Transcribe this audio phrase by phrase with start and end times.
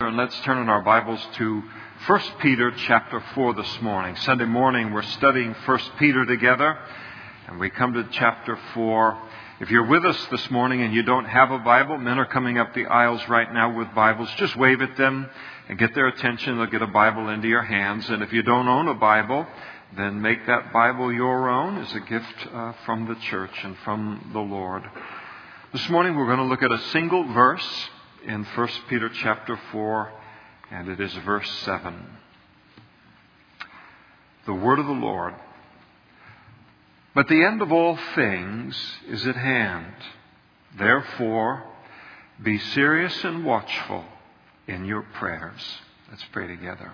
[0.00, 1.60] And let's turn in our Bibles to
[2.06, 4.14] 1 Peter chapter 4 this morning.
[4.14, 6.78] Sunday morning we're studying 1 Peter together,
[7.48, 9.18] and we come to chapter 4.
[9.58, 12.58] If you're with us this morning and you don't have a Bible, men are coming
[12.58, 14.30] up the aisles right now with Bibles.
[14.36, 15.28] Just wave at them
[15.68, 16.58] and get their attention.
[16.58, 18.08] They'll get a Bible into your hands.
[18.08, 19.48] And if you don't own a Bible,
[19.96, 24.30] then make that Bible your own as a gift uh, from the church and from
[24.32, 24.84] the Lord.
[25.72, 27.88] This morning we're going to look at a single verse
[28.28, 30.12] in 1 Peter chapter 4,
[30.70, 31.94] and it is verse 7.
[34.44, 35.34] The word of the Lord.
[37.14, 38.76] But the end of all things
[39.08, 39.94] is at hand.
[40.76, 41.64] Therefore,
[42.42, 44.04] be serious and watchful
[44.66, 45.78] in your prayers.
[46.10, 46.92] Let's pray together.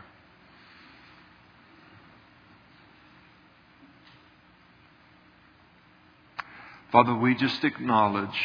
[6.92, 8.39] Father, we just acknowledge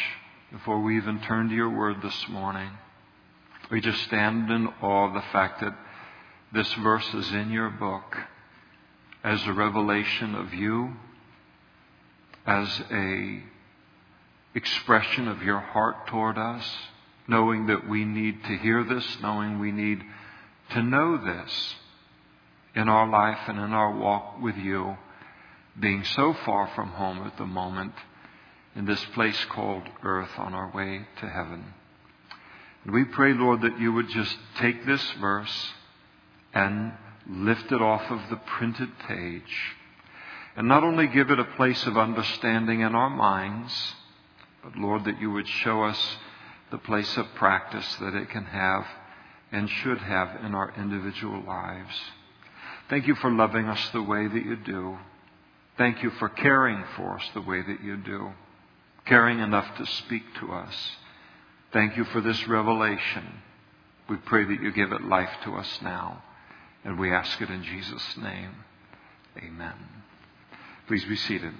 [0.50, 2.70] before we even turn to your word this morning.
[3.70, 5.76] We just stand in awe of the fact that
[6.52, 8.16] this verse is in your book
[9.22, 10.94] as a revelation of you,
[12.44, 13.42] as a
[14.54, 16.68] expression of your heart toward us,
[17.28, 20.02] knowing that we need to hear this, knowing we need
[20.70, 21.76] to know this
[22.74, 24.96] in our life and in our walk with you,
[25.78, 27.92] being so far from home at the moment
[28.74, 31.74] in this place called earth on our way to heaven.
[32.84, 35.72] And we pray, Lord, that you would just take this verse
[36.54, 36.92] and
[37.28, 39.74] lift it off of the printed page.
[40.56, 43.94] And not only give it a place of understanding in our minds,
[44.62, 46.16] but Lord, that you would show us
[46.70, 48.86] the place of practice that it can have
[49.52, 51.94] and should have in our individual lives.
[52.88, 54.98] Thank you for loving us the way that you do.
[55.76, 58.32] Thank you for caring for us the way that you do
[59.10, 60.74] caring enough to speak to us.
[61.72, 63.24] Thank you for this revelation.
[64.08, 66.22] We pray that you give it life to us now.
[66.84, 68.52] And we ask it in Jesus' name.
[69.36, 69.74] Amen.
[70.86, 71.52] Please be seated.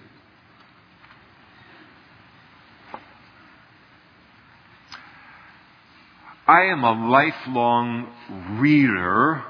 [6.46, 9.42] I am a lifelong reader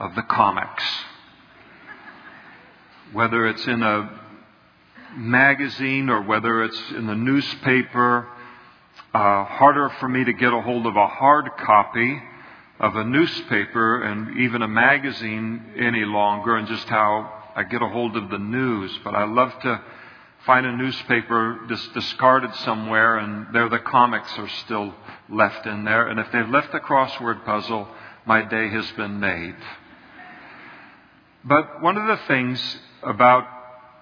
[0.00, 0.84] of the comics.
[3.12, 4.21] Whether it's in a
[5.16, 8.28] magazine or whether it's in the newspaper,
[9.14, 12.22] uh, harder for me to get a hold of a hard copy
[12.80, 17.88] of a newspaper and even a magazine any longer, and just how I get a
[17.88, 18.98] hold of the news.
[19.04, 19.80] But I love to
[20.46, 24.94] find a newspaper just discarded somewhere, and there the comics are still
[25.28, 26.08] left in there.
[26.08, 27.86] And if they've left a crossword puzzle,
[28.26, 29.56] my day has been made.
[31.44, 33.44] But one of the things about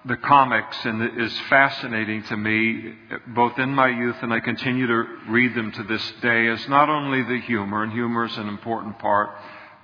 [0.05, 2.93] the comics and is fascinating to me,
[3.27, 6.89] both in my youth and I continue to read them to this day, is not
[6.89, 9.29] only the humor, and humor is an important part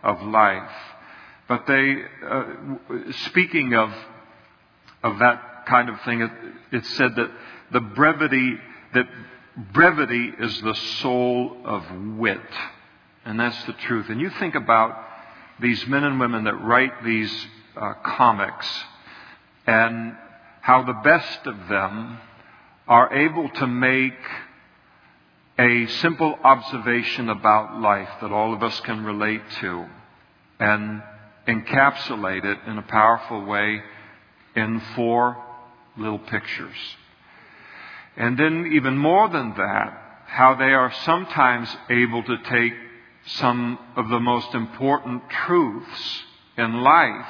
[0.03, 0.71] of life,
[1.47, 2.43] but they, uh,
[3.25, 3.93] speaking of,
[5.03, 6.31] of that kind of thing, it,
[6.71, 7.31] it said that
[7.71, 8.55] the brevity,
[8.93, 9.07] that
[9.73, 11.83] brevity is the soul of
[12.17, 12.39] wit.
[13.25, 14.09] And that's the truth.
[14.09, 14.97] And you think about
[15.59, 18.67] these men and women that write these uh, comics,
[19.67, 20.15] and
[20.61, 22.17] how the best of them
[22.87, 24.17] are able to make
[25.59, 29.85] a simple observation about life that all of us can relate to
[30.59, 31.03] and
[31.47, 33.81] encapsulate it in a powerful way
[34.55, 35.37] in four
[35.97, 36.75] little pictures.
[38.15, 42.73] And then, even more than that, how they are sometimes able to take
[43.25, 46.23] some of the most important truths
[46.57, 47.27] in life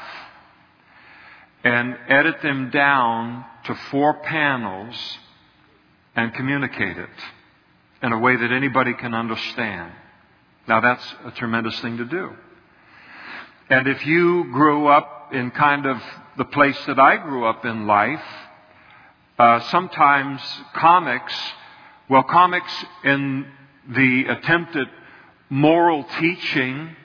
[1.64, 5.18] and edit them down to four panels
[6.16, 7.10] and communicate it
[8.02, 9.92] in a way that anybody can understand.
[10.68, 12.32] Now that's a tremendous thing to do.
[13.70, 16.02] And if you grew up in kind of
[16.38, 18.24] the place that I grew up in life,
[19.38, 20.42] uh, sometimes
[20.74, 21.34] comics,
[22.10, 22.72] well, comics
[23.04, 23.46] in
[23.90, 24.88] the attempted
[25.50, 26.96] moral teaching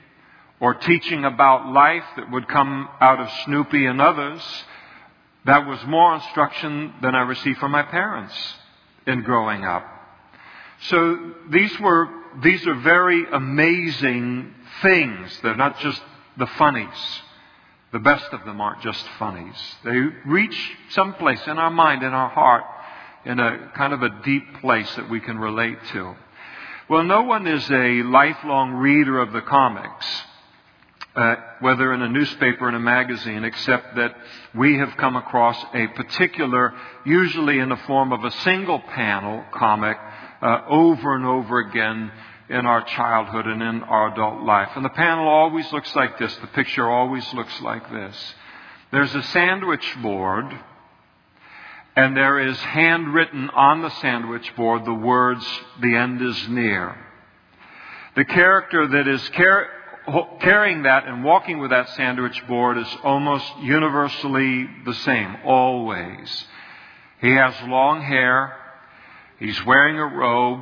[0.63, 4.41] or teaching about life that would come out of Snoopy and others,
[5.45, 8.33] that was more instruction than I received from my parents
[9.05, 9.85] in growing up.
[10.83, 12.09] So these were,
[12.45, 15.37] these are very amazing things.
[15.43, 16.01] They're not just
[16.37, 17.21] the funnies.
[17.93, 19.57] The best of them aren't just funnies.
[19.85, 20.57] They reach
[20.91, 22.63] someplace in our mind, in our heart,
[23.25, 26.15] in a kind of a deep place that we can relate to.
[26.89, 30.07] Well, no one is a lifelong reader of the comics
[31.15, 34.15] uh, whether in a newspaper or in a magazine, except that
[34.55, 36.73] we have come across a particular,
[37.05, 39.99] usually in the form of a single panel comic,
[40.41, 42.11] uh, over and over again
[42.49, 44.71] in our childhood and in our adult life.
[44.75, 46.35] And the panel always looks like this.
[46.37, 48.35] The picture always looks like this.
[48.91, 50.47] There's a sandwich board,
[51.95, 55.47] and there is handwritten on the sandwich board the words,
[55.81, 56.97] the end is near.
[58.17, 59.69] The character that is car-
[60.41, 66.45] carrying that and walking with that sandwich board is almost universally the same, always.
[67.21, 68.57] He has long hair.
[69.39, 70.61] He's wearing a robe.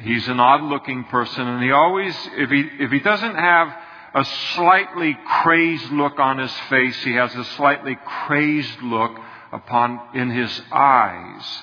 [0.00, 3.68] He's an odd looking person and he always, if he, if he doesn't have
[4.14, 9.18] a slightly crazed look on his face, he has a slightly crazed look
[9.52, 11.62] upon, in his eyes.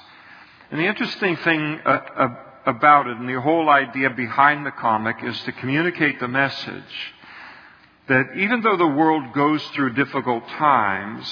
[0.69, 2.35] And the interesting thing uh, uh,
[2.65, 7.13] about it and the whole idea behind the comic is to communicate the message
[8.07, 11.25] that even though the world goes through difficult times,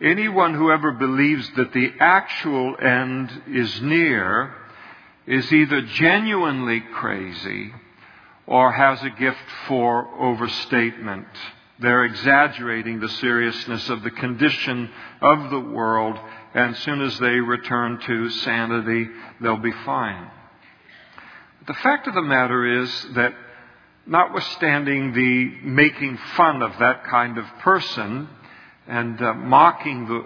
[0.00, 4.54] anyone who ever believes that the actual end is near
[5.26, 7.72] is either genuinely crazy
[8.46, 11.26] or has a gift for overstatement.
[11.78, 14.90] They're exaggerating the seriousness of the condition
[15.20, 16.18] of the world,
[16.54, 19.08] and as soon as they return to sanity,
[19.40, 20.30] they'll be fine.
[21.66, 23.34] The fact of the matter is that,
[24.06, 28.28] notwithstanding the making fun of that kind of person
[28.88, 30.24] and uh, mocking the,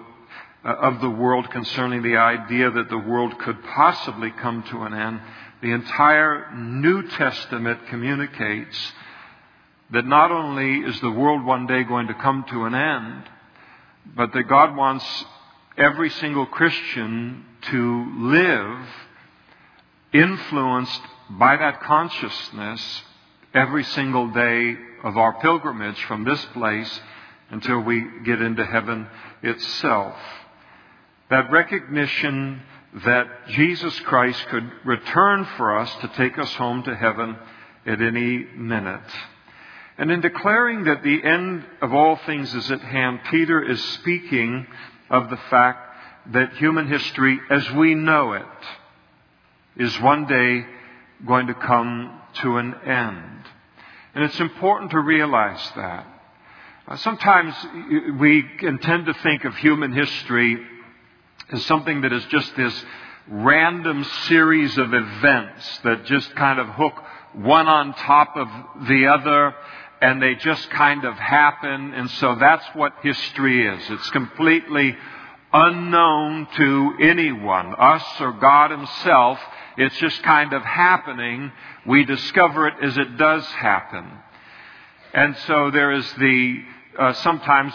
[0.69, 4.95] uh, of the world concerning the idea that the world could possibly come to an
[4.95, 5.21] end,
[5.61, 8.93] the entire New Testament communicates
[9.93, 13.25] that not only is the world one day going to come to an end,
[14.17, 15.05] but that God wants
[15.77, 18.89] every single Christian to live
[20.13, 21.01] influenced
[21.31, 23.03] by that consciousness
[23.53, 27.01] every single day of our pilgrimage from this place
[27.51, 29.07] until we get into heaven
[29.43, 30.17] itself.
[31.31, 32.63] That recognition
[33.05, 37.37] that Jesus Christ could return for us to take us home to heaven
[37.85, 39.01] at any minute.
[39.99, 44.67] And in declaring that the end of all things is at hand, Peter is speaking
[45.11, 45.97] of the fact
[46.33, 48.45] that human history as we know it
[49.77, 50.67] is one day
[51.25, 53.47] going to come to an end.
[54.15, 56.07] And it's important to realize that.
[56.89, 57.55] Uh, sometimes
[58.19, 58.45] we
[58.81, 60.59] tend to think of human history
[61.51, 62.85] as something that is just this
[63.29, 66.95] random series of events that just kind of hook
[67.33, 68.49] one on top of
[68.87, 69.55] the other
[70.01, 71.95] and they just kind of happen.
[71.95, 73.91] And so that's what history is.
[73.91, 74.97] It's completely
[75.53, 79.39] unknown to anyone, us or God Himself.
[79.79, 81.53] It's just kind of happening.
[81.87, 84.11] We discover it as it does happen.
[85.15, 86.63] And so there is the,
[86.99, 87.73] uh, sometimes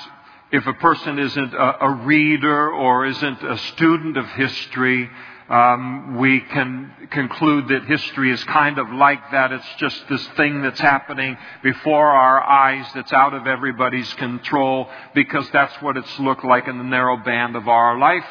[0.51, 5.09] if a person isn't a, a, reader or isn't a student of history,
[5.51, 9.51] um, we can conclude that history is kind of like that.
[9.51, 15.49] It's just this thing that's happening before our eyes that's out of everybody's control because
[15.51, 18.23] that's what it's looked like in the narrow band of our life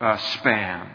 [0.00, 0.90] uh, span.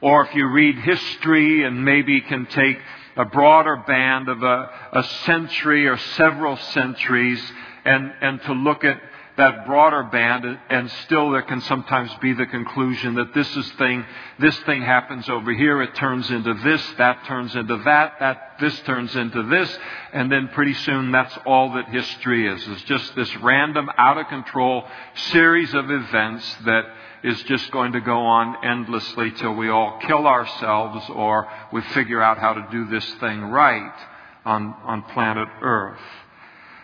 [0.00, 2.78] Or if you read history and maybe can take
[3.14, 7.42] a broader band of a, a century or several centuries
[7.84, 8.98] and, and to look at
[9.38, 14.04] that broader band, and still there can sometimes be the conclusion that this is thing,
[14.40, 18.76] this thing happens over here, it turns into this, that turns into that, that, this
[18.80, 19.78] turns into this,
[20.12, 22.66] and then pretty soon that's all that history is.
[22.66, 24.84] It's just this random, out of control
[25.14, 26.86] series of events that
[27.22, 32.20] is just going to go on endlessly till we all kill ourselves or we figure
[32.20, 33.94] out how to do this thing right
[34.44, 36.00] on, on planet Earth.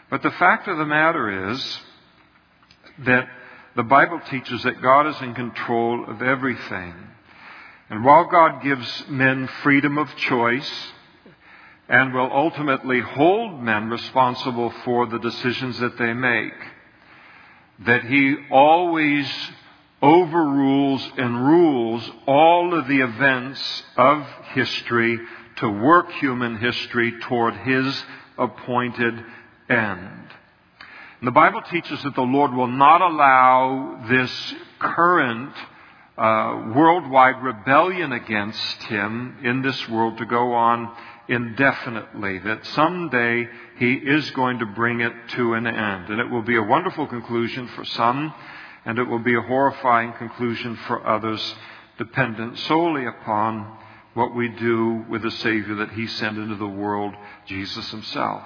[0.09, 1.81] But the fact of the matter is,
[3.01, 3.29] that
[3.77, 6.95] the Bible teaches that God is in control of everything.
[7.91, 10.93] And while God gives men freedom of choice
[11.89, 16.55] and will ultimately hold men responsible for the decisions that they make,
[17.81, 19.31] that He always
[20.01, 25.19] overrules and rules all of the events of history
[25.57, 28.05] to work human history toward His
[28.39, 29.15] appointed
[29.69, 30.24] end.
[31.21, 35.55] And the Bible teaches that the Lord will not allow this current
[36.19, 40.95] uh, worldwide rebellion against Him in this world to go on
[41.29, 42.39] indefinitely.
[42.41, 46.11] That someday He is going to bring it to an end.
[46.11, 48.33] And it will be a wonderful conclusion for some,
[48.85, 51.55] and it will be a horrifying conclusion for others,
[51.99, 53.79] dependent solely upon
[54.15, 57.15] what we do with the Savior that He sent into the world,
[57.47, 58.43] Jesus Himself.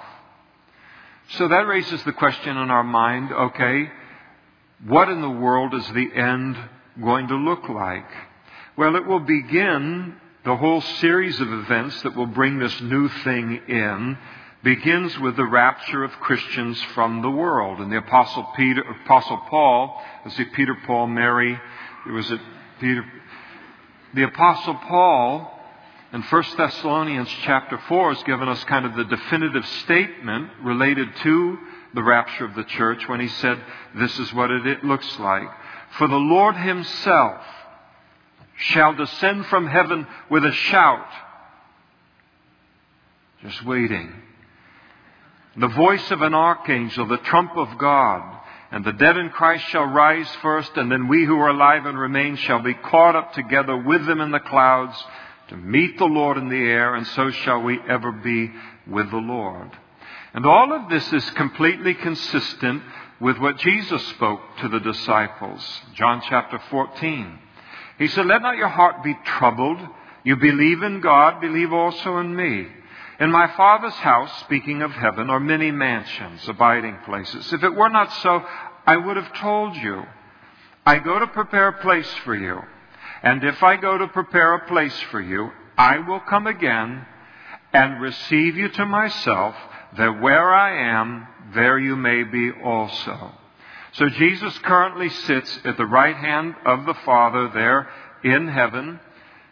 [1.33, 3.91] So that raises the question in our mind okay,
[4.85, 6.57] what in the world is the end
[7.01, 8.09] going to look like?
[8.75, 13.61] Well, it will begin the whole series of events that will bring this new thing
[13.67, 14.17] in
[14.63, 17.79] begins with the rapture of Christians from the world.
[17.79, 21.59] And the Apostle Peter, Apostle Paul, let's see, Peter, Paul, Mary,
[22.07, 22.39] it was it
[22.79, 23.05] Peter,
[24.13, 25.58] the Apostle Paul
[26.11, 31.57] in 1 Thessalonians chapter 4 has given us kind of the definitive statement related to
[31.93, 33.61] the rapture of the church when he said,
[33.95, 35.47] this is what it looks like.
[35.97, 37.41] For the Lord himself
[38.57, 41.07] shall descend from heaven with a shout.
[43.43, 44.11] Just waiting.
[45.57, 48.37] The voice of an archangel, the trump of God.
[48.71, 51.97] And the dead in Christ shall rise first, and then we who are alive and
[51.97, 54.95] remain shall be caught up together with them in the clouds
[55.49, 58.51] to meet the Lord in the air, and so shall we ever be
[58.87, 59.69] with the Lord.
[60.33, 62.83] And all of this is completely consistent
[63.19, 65.81] with what Jesus spoke to the disciples.
[65.95, 67.39] John chapter 14.
[67.97, 69.79] He said, Let not your heart be troubled.
[70.23, 72.67] You believe in God, believe also in me.
[73.19, 77.51] In my Father's house, speaking of heaven, are many mansions, abiding places.
[77.51, 78.45] If it were not so,
[78.85, 80.03] I would have told you.
[80.85, 82.61] I go to prepare a place for you.
[83.23, 87.05] And if I go to prepare a place for you, I will come again
[87.73, 89.55] and receive you to myself,
[89.97, 93.33] that where I am, there you may be also.
[93.93, 97.89] So Jesus currently sits at the right hand of the Father there
[98.23, 98.99] in heaven.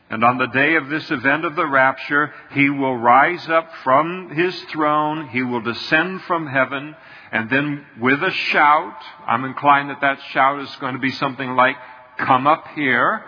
[0.10, 4.30] And on the day of this event of the rapture, he will rise up from
[4.30, 6.96] his throne, he will descend from heaven,
[7.32, 11.56] and then with a shout, I'm inclined that that shout is going to be something
[11.56, 11.76] like,
[12.18, 13.24] Come up here.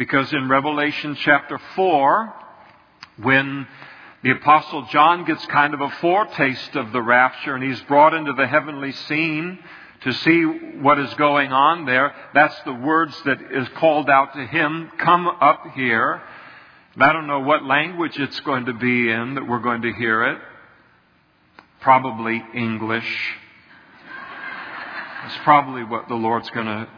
[0.00, 2.34] Because in Revelation chapter 4,
[3.18, 3.66] when
[4.22, 8.32] the apostle John gets kind of a foretaste of the rapture and he's brought into
[8.32, 9.58] the heavenly scene
[10.00, 10.42] to see
[10.80, 15.26] what is going on there, that's the words that is called out to him, come
[15.26, 16.22] up here.
[16.98, 20.22] I don't know what language it's going to be in that we're going to hear
[20.22, 20.38] it.
[21.82, 23.36] Probably English.
[25.26, 26.88] It's probably what the Lord's going to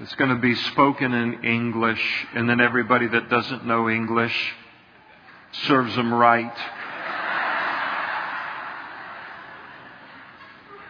[0.00, 4.54] it's going to be spoken in English, and then everybody that doesn't know English
[5.66, 6.56] serves them right.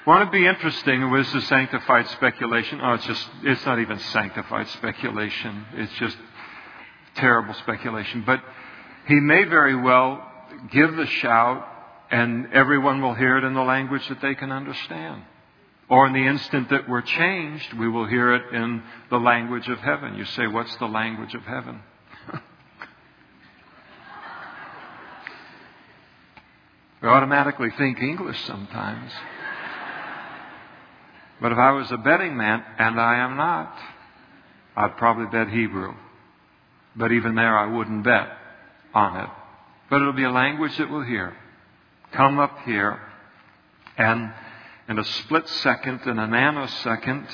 [0.07, 1.03] Want to be interesting?
[1.03, 2.81] It was the sanctified speculation.
[2.83, 5.67] Oh, it's just, it's not even sanctified speculation.
[5.75, 6.17] It's just
[7.17, 8.23] terrible speculation.
[8.25, 8.43] But
[9.07, 10.25] he may very well
[10.71, 11.67] give the shout,
[12.11, 15.23] and everyone will hear it in the language that they can understand.
[15.91, 19.81] Or in the instant that we're changed, we will hear it in the language of
[19.81, 20.15] heaven.
[20.15, 21.83] You say, What's the language of heaven?
[27.03, 29.11] we automatically think English sometimes.
[31.43, 33.77] But if I was a betting man, and I am not,
[34.77, 35.95] I'd probably bet Hebrew.
[36.95, 38.29] But even there, I wouldn't bet
[38.95, 39.29] on it.
[39.89, 41.37] But it'll be a language that we'll hear.
[42.13, 43.01] Come up here
[43.97, 44.33] and
[44.91, 47.25] in a split second, in a nanosecond,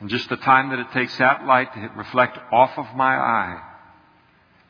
[0.00, 3.60] in just the time that it takes that light to reflect off of my eye,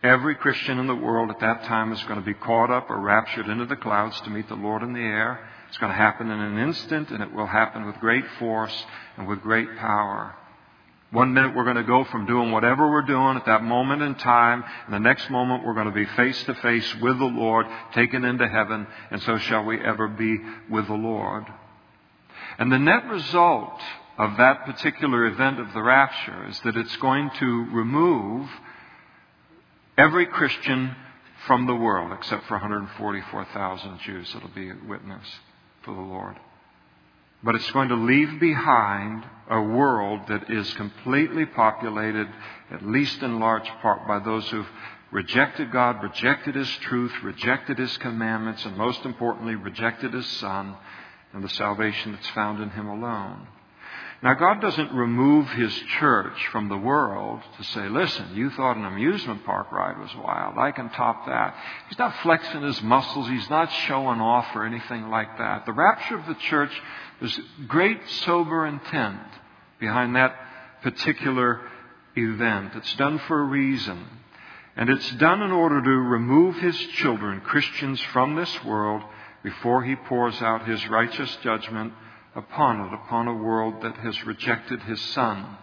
[0.03, 2.99] every Christian in the world at that time is going to be caught up or
[2.99, 5.47] raptured into the clouds to meet the Lord in the air.
[5.69, 8.85] It's going to happen in an instant, and it will happen with great force
[9.19, 10.35] and with great power.
[11.11, 14.15] One minute we're going to go from doing whatever we're doing at that moment in
[14.15, 17.67] time, and the next moment we're going to be face to face with the Lord,
[17.93, 20.39] taken into heaven, and so shall we ever be
[20.71, 21.45] with the Lord.
[22.61, 23.81] And the net result
[24.19, 28.51] of that particular event of the rapture is that it's going to remove
[29.97, 30.95] every Christian
[31.47, 35.27] from the world, except for 144,000 Jews that'll be a witness
[35.83, 36.39] for the Lord.
[37.43, 42.29] But it's going to leave behind a world that is completely populated,
[42.71, 44.69] at least in large part, by those who've
[45.11, 50.77] rejected God, rejected His truth, rejected His commandments, and most importantly, rejected His Son,
[51.33, 53.47] and the salvation that's found in Him alone.
[54.23, 58.85] Now, God doesn't remove His church from the world to say, listen, you thought an
[58.85, 60.59] amusement park ride was wild.
[60.59, 61.57] I can top that.
[61.89, 63.29] He's not flexing His muscles.
[63.29, 65.65] He's not showing off or anything like that.
[65.65, 66.73] The rapture of the church,
[67.19, 69.21] there's great sober intent
[69.79, 70.37] behind that
[70.83, 71.63] particular
[72.15, 72.73] event.
[72.75, 74.05] It's done for a reason.
[74.77, 79.03] And it's done in order to remove His children, Christians, from this world
[79.43, 81.93] before he pours out his righteous judgment
[82.35, 85.57] upon it, upon a world that has rejected his Son.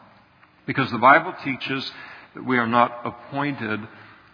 [0.66, 1.92] Because the Bible teaches
[2.36, 3.80] that we are not appointed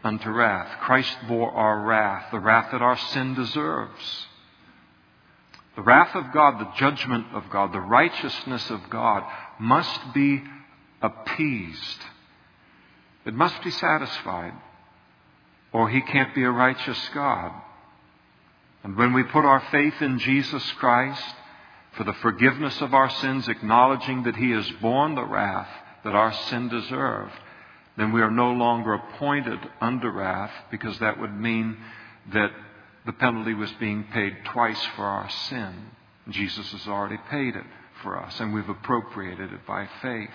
[0.03, 0.79] unto wrath.
[0.81, 4.27] Christ bore our wrath, the wrath that our sin deserves.
[5.75, 9.23] The wrath of God, the judgment of God, the righteousness of God
[9.59, 10.43] must be
[11.01, 11.99] appeased.
[13.25, 14.53] It must be satisfied.
[15.71, 17.51] or he can't be a righteous God.
[18.83, 21.35] And when we put our faith in Jesus Christ
[21.93, 25.69] for the forgiveness of our sins, acknowledging that he has borne the wrath
[26.03, 27.33] that our sin deserved,
[27.95, 31.77] then we are no longer appointed under wrath because that would mean
[32.33, 32.51] that
[33.05, 35.73] the penalty was being paid twice for our sin.
[36.29, 37.65] Jesus has already paid it
[38.01, 40.29] for us, and we've appropriated it by faith.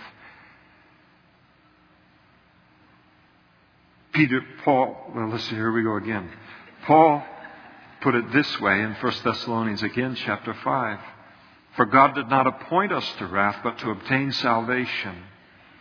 [4.13, 6.31] Peter, Paul, well, see, here we go again.
[6.87, 7.25] Paul
[8.01, 10.99] put it this way in 1 Thessalonians again, chapter 5.
[11.77, 15.17] For God did not appoint us to wrath, but to obtain salvation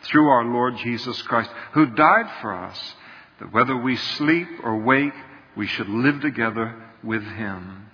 [0.04, 2.96] through our Lord Jesus Christ, who died for us,
[3.40, 5.14] that whether we sleep or wake,
[5.56, 7.88] we should live together with him.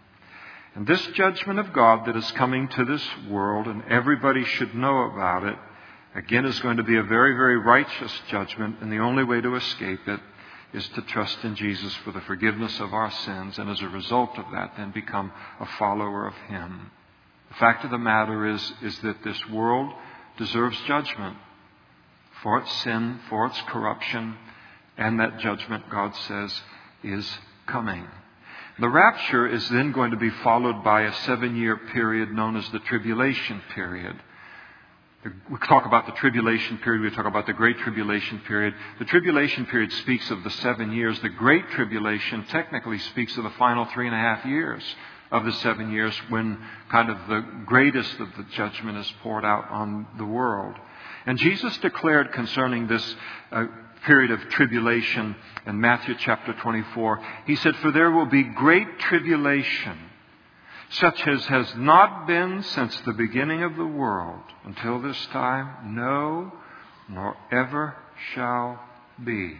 [0.75, 5.03] And this judgment of God that is coming to this world, and everybody should know
[5.03, 5.57] about it,
[6.15, 9.55] again is going to be a very, very righteous judgment, and the only way to
[9.55, 10.19] escape it
[10.73, 14.37] is to trust in Jesus for the forgiveness of our sins, and as a result
[14.37, 16.91] of that, then become a follower of Him.
[17.49, 19.93] The fact of the matter is, is that this world
[20.37, 21.37] deserves judgment
[22.41, 24.35] for its sin, for its corruption,
[24.97, 26.61] and that judgment, God says,
[27.03, 27.37] is
[27.67, 28.07] coming.
[28.79, 32.67] The rapture is then going to be followed by a seven year period known as
[32.69, 34.19] the tribulation period.
[35.49, 38.73] We talk about the tribulation period, we talk about the great tribulation period.
[38.99, 41.17] The tribulation period speaks of the seven years.
[41.21, 44.83] The great tribulation technically speaks of the final three and a half years
[45.31, 49.69] of the seven years when kind of the greatest of the judgment is poured out
[49.69, 50.75] on the world.
[51.25, 53.15] And Jesus declared concerning this
[53.51, 53.65] uh,
[54.05, 59.97] period of tribulation in Matthew chapter 24, He said, For there will be great tribulation
[60.93, 66.51] such as has not been since the beginning of the world until this time, no,
[67.09, 67.95] nor ever
[68.33, 68.79] shall
[69.23, 69.57] be.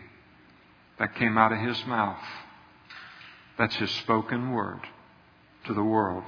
[1.00, 2.24] That came out of his mouth.
[3.58, 4.82] That's his spoken word
[5.66, 6.26] to the world.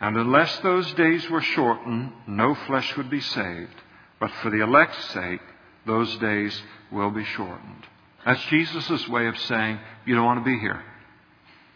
[0.00, 3.74] And unless those days were shortened, no flesh would be saved.
[4.20, 5.40] But for the elect's sake,
[5.86, 7.86] those days will be shortened.
[8.26, 10.82] That's Jesus' way of saying, you don't want to be here.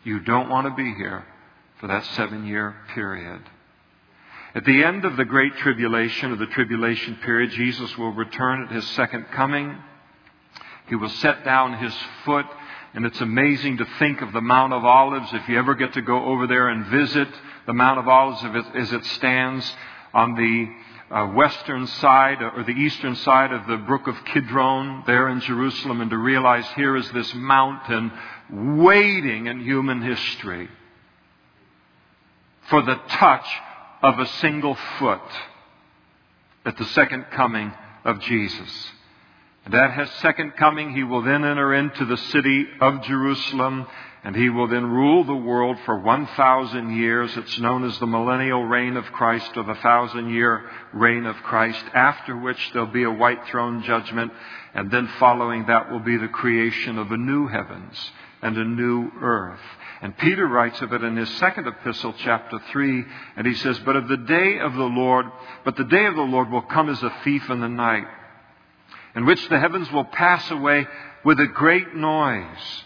[0.04, 1.24] You don't want to be here
[1.78, 3.42] for that seven year period.
[4.54, 8.72] At the end of the Great Tribulation, of the tribulation period, Jesus will return at
[8.72, 9.76] his second coming.
[10.88, 12.46] He will set down his foot,
[12.94, 15.28] and it's amazing to think of the Mount of Olives.
[15.34, 17.28] If you ever get to go over there and visit
[17.66, 18.42] the Mount of Olives
[18.74, 19.70] as it stands
[20.14, 25.28] on the uh, western side or the eastern side of the brook of Kidron there
[25.28, 28.10] in Jerusalem, and to realize here is this mountain
[28.50, 30.70] waiting in human history
[32.68, 33.46] for the touch
[34.02, 35.20] of a single foot
[36.64, 37.72] at the second coming
[38.04, 38.92] of Jesus.
[39.64, 43.86] And at his second coming, he will then enter into the city of Jerusalem
[44.26, 47.36] and he will then rule the world for 1,000 years.
[47.36, 51.84] It's known as the millennial reign of Christ or the thousand year reign of Christ,
[51.94, 54.32] after which there'll be a white throne judgment.
[54.74, 58.10] And then following that will be the creation of a new heavens
[58.42, 59.60] and a new earth.
[60.02, 63.04] And Peter writes of it in his second epistle, chapter 3,
[63.36, 65.26] and he says, But of the day of the Lord,
[65.64, 68.06] but the day of the Lord will come as a thief in the night,
[69.14, 70.86] in which the heavens will pass away
[71.24, 72.84] with a great noise,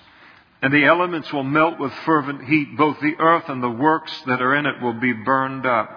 [0.62, 4.40] and the elements will melt with fervent heat, both the earth and the works that
[4.40, 5.96] are in it will be burned up.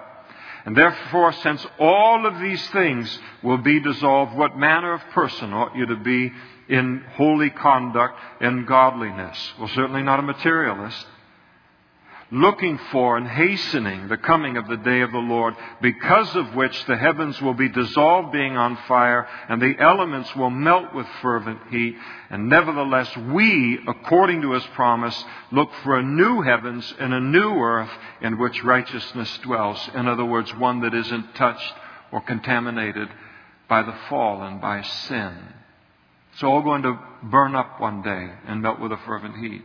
[0.64, 5.76] And therefore, since all of these things will be dissolved, what manner of person ought
[5.76, 6.32] you to be
[6.68, 9.52] in holy conduct and godliness.
[9.58, 11.06] Well, certainly not a materialist.
[12.30, 16.84] Looking for and hastening the coming of the day of the Lord, because of which
[16.86, 21.60] the heavens will be dissolved being on fire, and the elements will melt with fervent
[21.70, 21.96] heat.
[22.30, 27.52] And nevertheless, we, according to his promise, look for a new heavens and a new
[27.56, 29.90] earth in which righteousness dwells.
[29.94, 31.74] In other words, one that isn't touched
[32.10, 33.08] or contaminated
[33.68, 35.36] by the fall and by sin.
[36.34, 39.62] It's all going to burn up one day and melt with a fervent heat.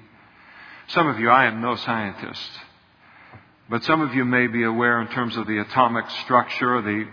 [0.90, 2.52] Some of you, I am no scientist,
[3.68, 7.08] but some of you may be aware in terms of the atomic structure, the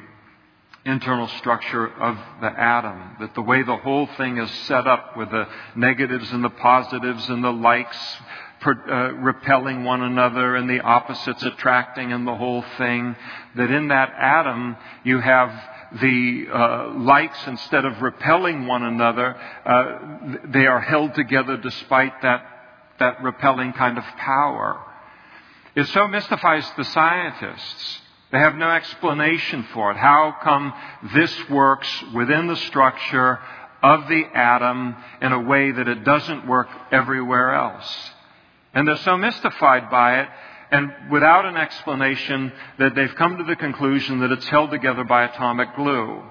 [0.85, 5.31] internal structure of the atom, that the way the whole thing is set up with
[5.31, 8.17] the negatives and the positives and the likes
[8.67, 13.17] uh, repelling one another and the opposites attracting and the whole thing,
[13.55, 15.51] that in that atom you have
[15.93, 22.45] the uh, likes, instead of repelling one another, uh, they are held together despite that,
[22.99, 24.81] that repelling kind of power.
[25.75, 28.01] It so mystifies the scientists.
[28.33, 29.97] They have no explanation for it.
[29.97, 30.73] How come
[31.15, 33.39] this works within the structure
[33.83, 38.11] of the atom in a way that it doesn't work everywhere else.
[38.75, 40.29] And they're so mystified by it
[40.71, 45.25] and without an explanation that they've come to the conclusion that it's held together by
[45.25, 46.23] atomic glue.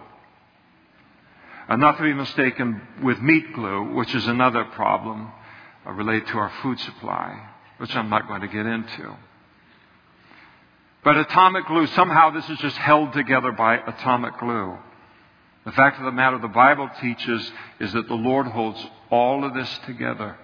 [1.67, 5.31] And not to be mistaken with meat glue, which is another problem
[5.85, 9.15] uh, related to our food supply, which I'm not going to get into.
[11.03, 14.77] But atomic glue, somehow this is just held together by atomic glue.
[15.65, 19.53] The fact of the matter the Bible teaches is that the Lord holds all of
[19.53, 20.37] this together.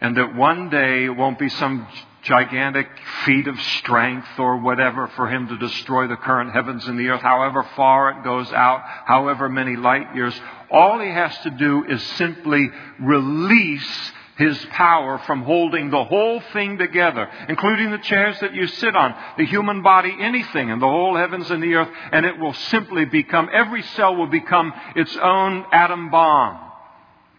[0.00, 1.86] And that one day it won't be some
[2.22, 2.88] gigantic
[3.24, 7.22] feat of strength or whatever for him to destroy the current heavens and the earth,
[7.22, 10.38] however far it goes out, however many light years.
[10.70, 16.78] All he has to do is simply release his power from holding the whole thing
[16.78, 21.14] together, including the chairs that you sit on, the human body, anything, and the whole
[21.14, 25.66] heavens and the earth, and it will simply become, every cell will become its own
[25.72, 26.58] atom bomb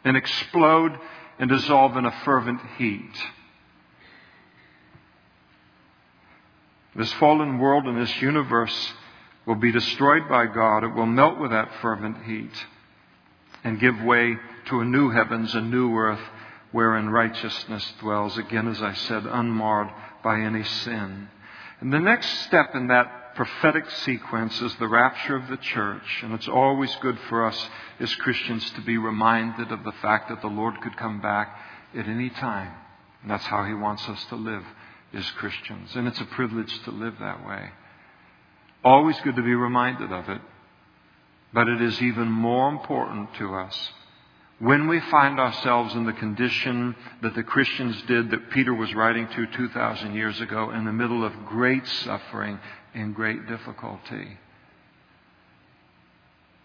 [0.03, 0.91] and explode
[1.39, 3.15] and dissolve in a fervent heat.
[6.95, 8.93] This fallen world and this universe
[9.45, 10.83] will be destroyed by God.
[10.83, 12.65] It will melt with that fervent heat
[13.63, 16.21] and give way to a new heavens, a new earth
[16.71, 18.37] wherein righteousness dwells.
[18.37, 19.89] Again, as I said, unmarred
[20.23, 21.29] by any sin.
[21.79, 26.21] And the next step in that prophetic sequence is the rapture of the church.
[26.23, 30.41] And it's always good for us as Christians to be reminded of the fact that
[30.41, 31.57] the Lord could come back
[31.97, 32.73] at any time.
[33.21, 34.63] And that's how He wants us to live
[35.13, 35.95] as Christians.
[35.95, 37.69] And it's a privilege to live that way.
[38.83, 40.41] Always good to be reminded of it.
[41.53, 43.91] But it is even more important to us
[44.61, 49.27] when we find ourselves in the condition that the Christians did that Peter was writing
[49.27, 52.59] to 2,000 years ago in the middle of great suffering
[52.93, 54.37] and great difficulty.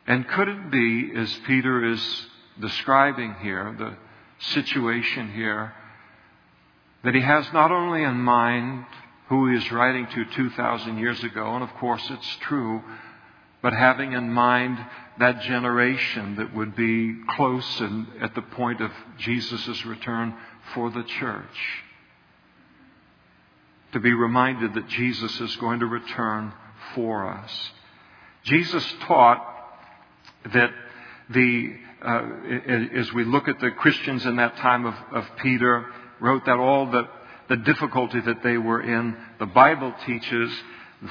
[0.07, 2.27] And could it be, as Peter is
[2.61, 3.97] describing here, the
[4.53, 5.73] situation here,
[7.07, 8.85] that he has not only in mind
[9.29, 12.83] who he is writing to 2,000 years ago, and of course it's true,
[13.63, 14.77] but having in mind
[15.21, 20.35] that generation that would be close and at the point of Jesus' return
[20.75, 21.85] for the church.
[23.93, 26.53] To be reminded that Jesus is going to return
[26.97, 27.71] for us.
[28.43, 29.47] Jesus taught
[30.53, 30.71] that
[31.31, 31.73] the,
[32.05, 35.87] uh, as we look at the Christians in that time of, of Peter,
[36.21, 37.09] wrote that all the,
[37.49, 40.51] the difficulty that they were in, the Bible teaches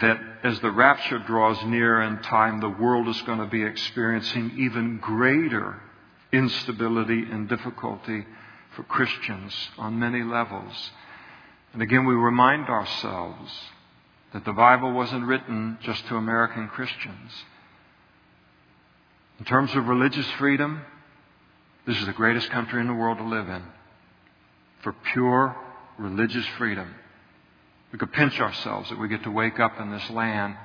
[0.01, 4.53] that as the rapture draws near in time, the world is going to be experiencing
[4.57, 5.79] even greater
[6.33, 8.25] instability and difficulty
[8.75, 10.91] for Christians on many levels.
[11.73, 13.51] And again, we remind ourselves
[14.33, 17.31] that the Bible wasn't written just to American Christians.
[19.39, 20.81] In terms of religious freedom,
[21.85, 23.63] this is the greatest country in the world to live in
[24.85, 25.57] for pure
[25.97, 26.93] religious freedom.
[27.91, 30.55] We could pinch ourselves that we get to wake up in this land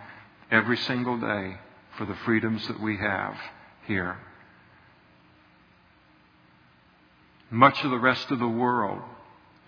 [0.50, 1.56] every single day
[1.96, 3.34] for the freedoms that we have
[3.86, 4.18] here.
[7.50, 9.00] Much of the rest of the world,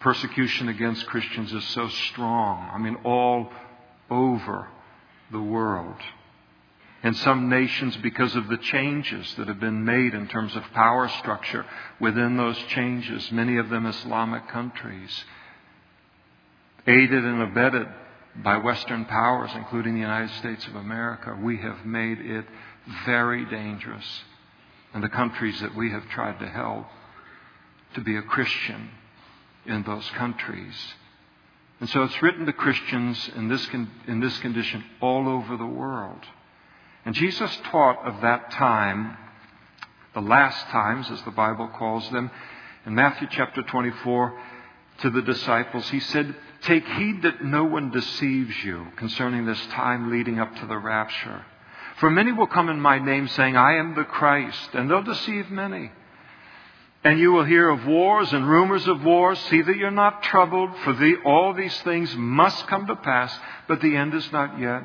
[0.00, 2.70] persecution against Christians is so strong.
[2.74, 3.50] I mean, all
[4.10, 4.68] over
[5.30, 5.96] the world.
[7.02, 11.08] In some nations, because of the changes that have been made in terms of power
[11.08, 11.66] structure
[11.98, 15.24] within those changes, many of them Islamic countries,
[16.86, 17.88] aided and abetted
[18.36, 22.46] by Western powers, including the United States of America, we have made it
[23.04, 24.22] very dangerous
[24.94, 26.86] in the countries that we have tried to help
[27.94, 28.90] to be a Christian
[29.66, 30.74] in those countries.
[31.80, 35.66] And so it's written to Christians in this, con- in this condition all over the
[35.66, 36.24] world.
[37.04, 39.16] And Jesus taught of that time,
[40.14, 42.30] the last times, as the Bible calls them,
[42.86, 44.38] in Matthew chapter 24
[44.98, 45.88] to the disciples.
[45.90, 50.66] He said, Take heed that no one deceives you concerning this time leading up to
[50.66, 51.44] the rapture.
[51.98, 55.50] For many will come in my name saying, I am the Christ, and they'll deceive
[55.50, 55.90] many.
[57.04, 59.38] And you will hear of wars and rumors of wars.
[59.50, 63.36] See that you're not troubled, for the, all these things must come to pass,
[63.66, 64.84] but the end is not yet.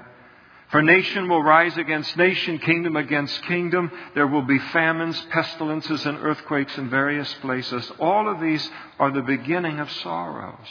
[0.69, 3.89] For nation will rise against nation, kingdom against kingdom.
[4.15, 7.89] There will be famines, pestilences, and earthquakes in various places.
[7.99, 10.67] All of these are the beginning of sorrows.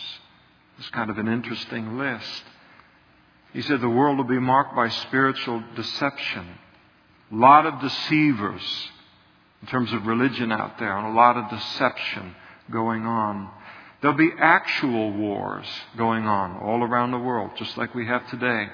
[0.78, 2.42] It's kind of an interesting list.
[3.54, 6.46] He said the world will be marked by spiritual deception.
[7.32, 8.90] A lot of deceivers
[9.62, 12.36] in terms of religion out there, and a lot of deception
[12.70, 13.48] going on.
[14.02, 18.68] There'll be actual wars going on all around the world, just like we have today.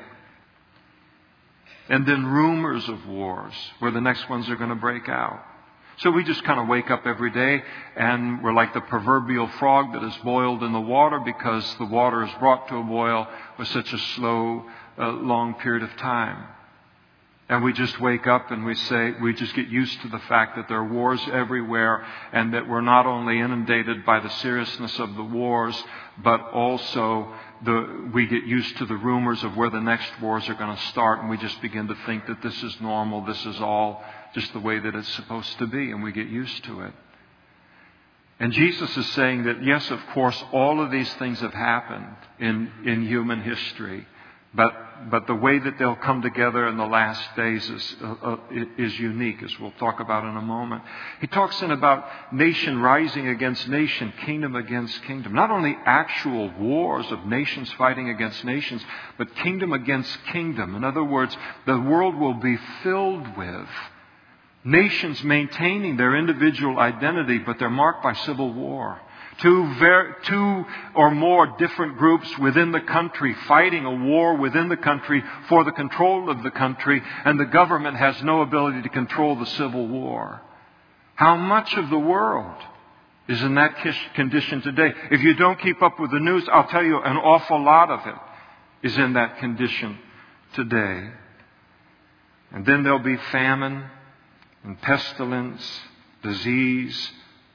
[1.88, 5.42] And then rumors of wars, where the next ones are going to break out.
[5.98, 7.62] So we just kind of wake up every day
[7.96, 12.24] and we're like the proverbial frog that is boiled in the water because the water
[12.24, 14.64] is brought to a boil with such a slow,
[14.98, 16.44] uh, long period of time.
[17.48, 20.56] And we just wake up and we say, we just get used to the fact
[20.56, 25.14] that there are wars everywhere and that we're not only inundated by the seriousness of
[25.16, 25.80] the wars,
[26.24, 27.32] but also
[27.64, 30.82] the, we get used to the rumors of where the next wars are going to
[30.84, 34.02] start and we just begin to think that this is normal, this is all
[34.34, 36.92] just the way that it's supposed to be and we get used to it.
[38.40, 42.72] And Jesus is saying that yes, of course, all of these things have happened in,
[42.84, 44.06] in human history.
[44.52, 44.74] But,
[45.10, 48.36] but the way that they'll come together in the last days is, uh, uh,
[48.78, 50.82] is unique, as we'll talk about in a moment.
[51.20, 55.32] He talks in about nation rising against nation, kingdom against kingdom.
[55.34, 58.84] Not only actual wars of nations fighting against nations,
[59.18, 60.74] but kingdom against kingdom.
[60.76, 63.68] In other words, the world will be filled with
[64.64, 69.00] nations maintaining their individual identity, but they're marked by civil war.
[69.42, 74.76] Two, ver- two or more different groups within the country fighting a war within the
[74.76, 79.34] country for the control of the country, and the government has no ability to control
[79.34, 80.40] the civil war.
[81.16, 82.54] How much of the world
[83.26, 83.76] is in that
[84.14, 84.92] condition today?
[85.10, 88.06] If you don't keep up with the news, I'll tell you an awful lot of
[88.06, 89.98] it is in that condition
[90.54, 91.10] today.
[92.52, 93.84] And then there'll be famine
[94.62, 95.80] and pestilence,
[96.22, 97.10] disease,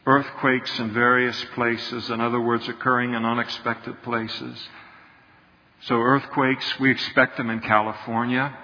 [0.08, 4.58] earthquakes in various places, in other words, occurring in unexpected places.
[5.82, 8.58] So, earthquakes, we expect them in California.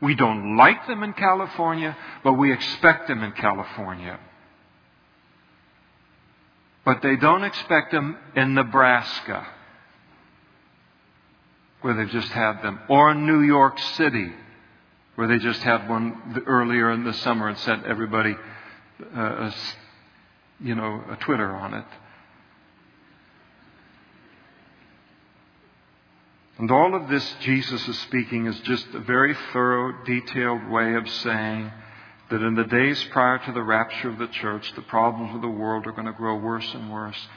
[0.00, 4.18] We don't like them in California, but we expect them in California.
[6.84, 9.46] But they don't expect them in Nebraska,
[11.82, 14.32] where they've just had them, or in New York City,
[15.14, 18.34] where they just had one earlier in the summer and sent everybody
[19.14, 19.50] uh,
[20.60, 21.84] you know, a Twitter on it.
[26.58, 31.08] And all of this Jesus is speaking is just a very thorough, detailed way of
[31.08, 31.72] saying
[32.30, 35.48] that in the days prior to the rapture of the church, the problems of the
[35.48, 37.28] world are going to grow worse and worse,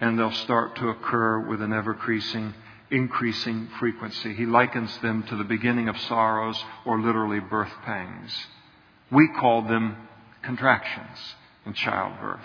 [0.00, 2.54] and they'll start to occur with an ever increasing,
[2.90, 4.32] increasing frequency.
[4.34, 8.32] He likens them to the beginning of sorrows or literally birth pangs.
[9.10, 9.96] We call them
[10.42, 11.18] contractions
[11.70, 12.40] and childbirth.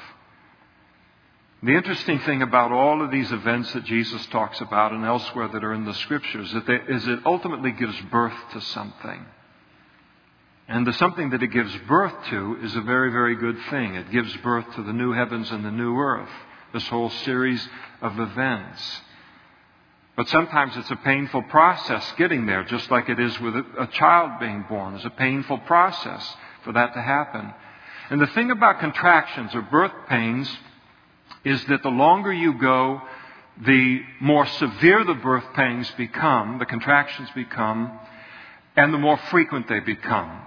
[1.64, 5.64] The interesting thing about all of these events that Jesus talks about and elsewhere that
[5.64, 9.26] are in the scriptures is that it ultimately gives birth to something.
[10.68, 13.96] And the something that it gives birth to is a very, very good thing.
[13.96, 16.30] It gives birth to the new heavens and the new earth,
[16.72, 17.68] this whole series
[18.02, 19.02] of events.
[20.16, 24.40] But sometimes it's a painful process getting there, just like it is with a, child
[24.40, 24.96] being born.
[24.96, 27.54] It's a painful process for that to happen.
[28.10, 30.50] And the thing about contractions or birth pains
[31.44, 33.02] is that the longer you go,
[33.66, 38.00] the more severe the birth pains become, the contractions become,
[38.76, 40.42] and the more frequent they become.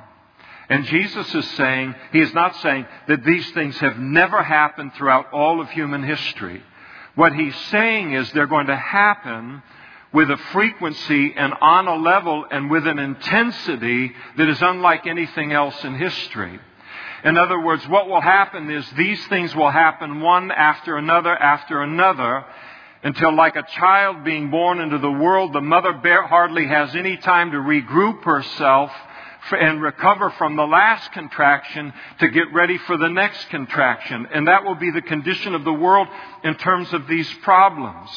[0.68, 5.33] And Jesus is saying, He is not saying that these things have never happened throughout
[5.33, 6.62] all of human history.
[7.14, 9.62] What He's saying is they're going to happen
[10.12, 15.53] with a frequency and on a level and with an intensity that is unlike anything
[15.53, 16.61] else in history.
[17.25, 21.83] In other words, what will happen is these things will happen one after another after
[21.83, 22.45] another
[23.03, 27.53] until, like a child being born into the world, the mother hardly has any time
[27.53, 28.91] to regroup herself
[29.53, 34.27] and recover from the last contraction to get ready for the next contraction.
[34.33, 36.09] And that will be the condition of the world
[36.43, 38.11] in terms of these problems.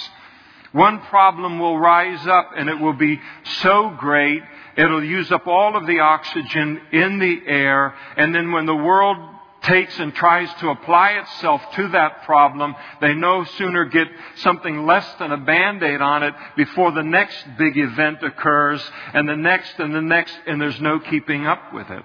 [0.72, 3.20] One problem will rise up and it will be
[3.62, 4.42] so great
[4.78, 9.18] It'll use up all of the oxygen in the air, and then when the world
[9.64, 14.08] takes and tries to apply itself to that problem, they no sooner get
[14.38, 18.82] something less than a band-aid on it before the next big event occurs,
[19.14, 22.04] and the next and the next, and there's no keeping up with it.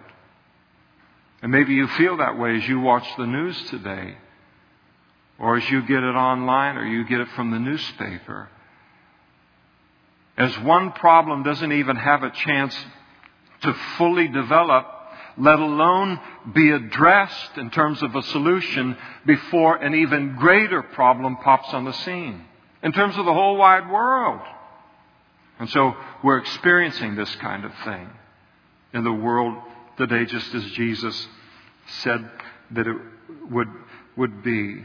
[1.42, 4.16] And maybe you feel that way as you watch the news today,
[5.38, 8.48] or as you get it online, or you get it from the newspaper.
[10.36, 12.76] As one problem doesn't even have a chance
[13.62, 14.86] to fully develop,
[15.38, 16.20] let alone
[16.54, 21.92] be addressed in terms of a solution before an even greater problem pops on the
[21.92, 22.44] scene
[22.82, 24.40] in terms of the whole wide world.
[25.58, 28.08] And so we're experiencing this kind of thing
[28.92, 29.56] in the world
[29.96, 31.28] today, just as Jesus
[32.02, 32.30] said
[32.72, 32.96] that it
[33.50, 33.68] would,
[34.16, 34.84] would be.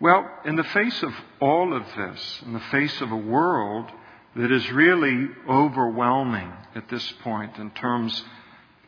[0.00, 3.90] Well, in the face of all of this, in the face of a world
[4.36, 8.24] that is really overwhelming at this point in terms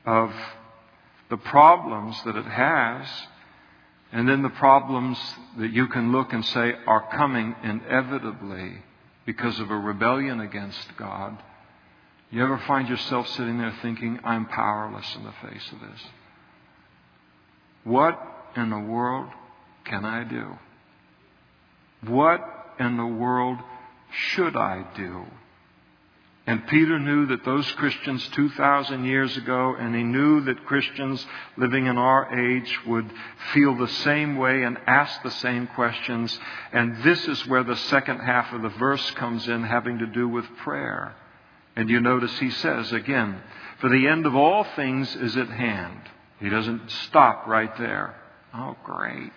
[0.06, 0.32] of
[1.30, 3.06] the problems that it has,
[4.12, 5.18] and then the problems
[5.58, 8.82] that you can look and say are coming inevitably
[9.26, 11.42] because of a rebellion against God.
[12.30, 16.00] You ever find yourself sitting there thinking, I'm powerless in the face of this?
[17.84, 18.18] What
[18.56, 19.28] in the world
[19.84, 20.58] can I do?
[22.06, 22.40] What
[22.78, 23.58] in the world
[24.14, 25.26] should I do?
[26.46, 31.24] And Peter knew that those Christians 2,000 years ago, and he knew that Christians
[31.56, 33.10] living in our age would
[33.54, 36.38] feel the same way and ask the same questions.
[36.70, 40.28] And this is where the second half of the verse comes in, having to do
[40.28, 41.14] with prayer.
[41.76, 43.40] And you notice he says again,
[43.80, 45.98] For the end of all things is at hand.
[46.40, 48.20] He doesn't stop right there.
[48.52, 49.32] Oh, great.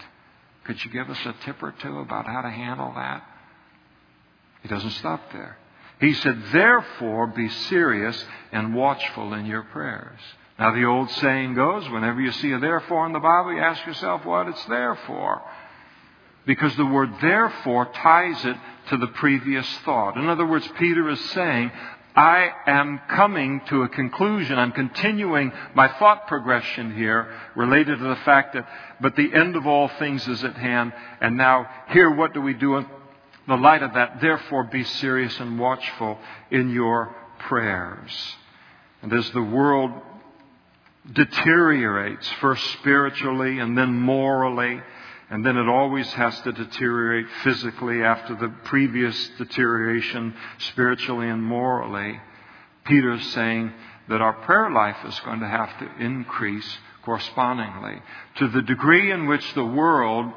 [0.65, 3.23] Could you give us a tip or two about how to handle that?
[4.67, 5.57] He doesn't stop there.
[6.01, 10.19] He said, Therefore, be serious and watchful in your prayers.
[10.59, 13.85] Now, the old saying goes whenever you see a therefore in the Bible, you ask
[13.85, 15.41] yourself what it's there for.
[16.45, 18.57] Because the word therefore ties it
[18.89, 20.17] to the previous thought.
[20.17, 21.71] In other words, Peter is saying,
[22.13, 24.59] I am coming to a conclusion.
[24.59, 28.67] I'm continuing my thought progression here related to the fact that,
[28.99, 30.91] but the end of all things is at hand.
[31.21, 32.75] And now, here, what do we do
[33.47, 34.21] the light of that?
[34.21, 36.17] Therefore, be serious and watchful
[36.51, 38.35] in your prayers.
[39.01, 39.91] And as the world
[41.13, 44.81] deteriorates, first spiritually and then morally,
[45.29, 52.19] and then it always has to deteriorate physically after the previous deterioration spiritually and morally.
[52.85, 53.73] Peter's saying
[54.07, 58.01] that our prayer life is going to have to increase correspondingly.
[58.37, 60.31] To the degree in which the world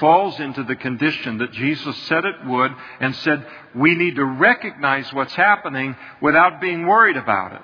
[0.00, 5.12] falls into the condition that Jesus said it would and said we need to recognize
[5.12, 7.62] what's happening without being worried about it.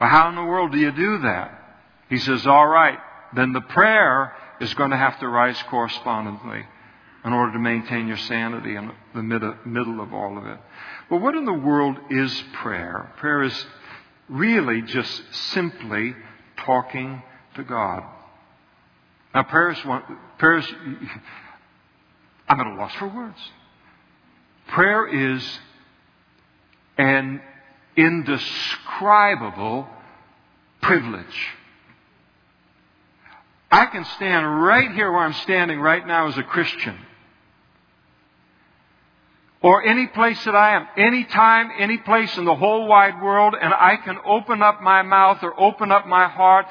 [0.00, 1.56] Well, how in the world do you do that?
[2.08, 2.98] He says, all right,
[3.34, 6.66] then the prayer is going to have to rise correspondingly
[7.24, 10.58] in order to maintain your sanity in the middle of all of it.
[11.10, 13.12] Well, what in the world is prayer?
[13.18, 13.66] Prayer is
[14.28, 15.22] really just
[15.52, 16.14] simply
[16.56, 17.22] talking
[17.56, 18.04] to God.
[19.34, 20.02] Now, prayers, is one,
[20.38, 20.66] prayer is,
[22.48, 23.38] I'm at a loss for words.
[24.68, 25.58] Prayer is
[26.98, 27.40] an
[27.96, 29.88] indescribable
[30.82, 31.48] privilege.
[33.70, 36.96] I can stand right here where I'm standing right now as a Christian.
[39.62, 43.54] Or any place that I am, any time, any place in the whole wide world,
[43.60, 46.66] and I can open up my mouth or open up my heart,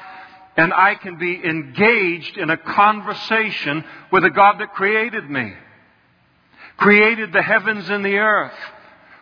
[0.56, 5.52] and I can be engaged in a conversation with a God that created me,
[6.76, 8.58] created the heavens and the earth,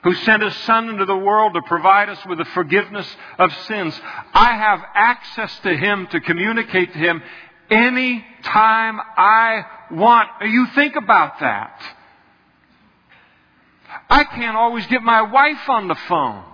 [0.04, 3.06] who sent his son into the world to provide us with the forgiveness
[3.38, 3.98] of sins.
[4.32, 7.22] I have access to him to communicate to him
[7.70, 10.28] any time I want.
[10.42, 11.82] You think about that.
[14.08, 16.44] I can't always get my wife on the phone.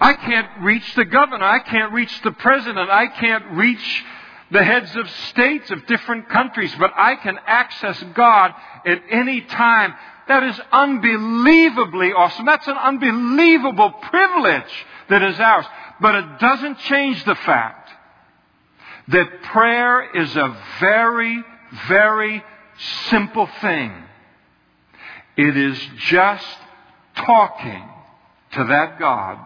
[0.00, 1.44] I can't reach the governor.
[1.44, 2.90] I can't reach the president.
[2.90, 4.04] I can't reach
[4.50, 8.54] the heads of states of different countries, but I can access God
[8.84, 9.94] at any time.
[10.28, 12.46] That is unbelievably awesome.
[12.46, 15.66] That's an unbelievable privilege that is ours.
[16.00, 17.90] But it doesn't change the fact
[19.08, 21.42] that prayer is a very,
[21.88, 22.44] very
[23.08, 23.92] simple thing.
[25.36, 26.58] It is just
[27.14, 27.88] talking
[28.52, 29.38] to that God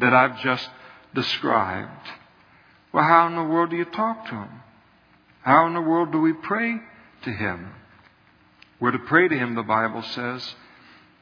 [0.00, 0.68] that I've just
[1.14, 2.08] described.
[2.92, 4.62] Well, how in the world do you talk to Him?
[5.42, 6.76] How in the world do we pray
[7.22, 7.72] to Him?
[8.80, 10.54] We're to pray to Him, the Bible says,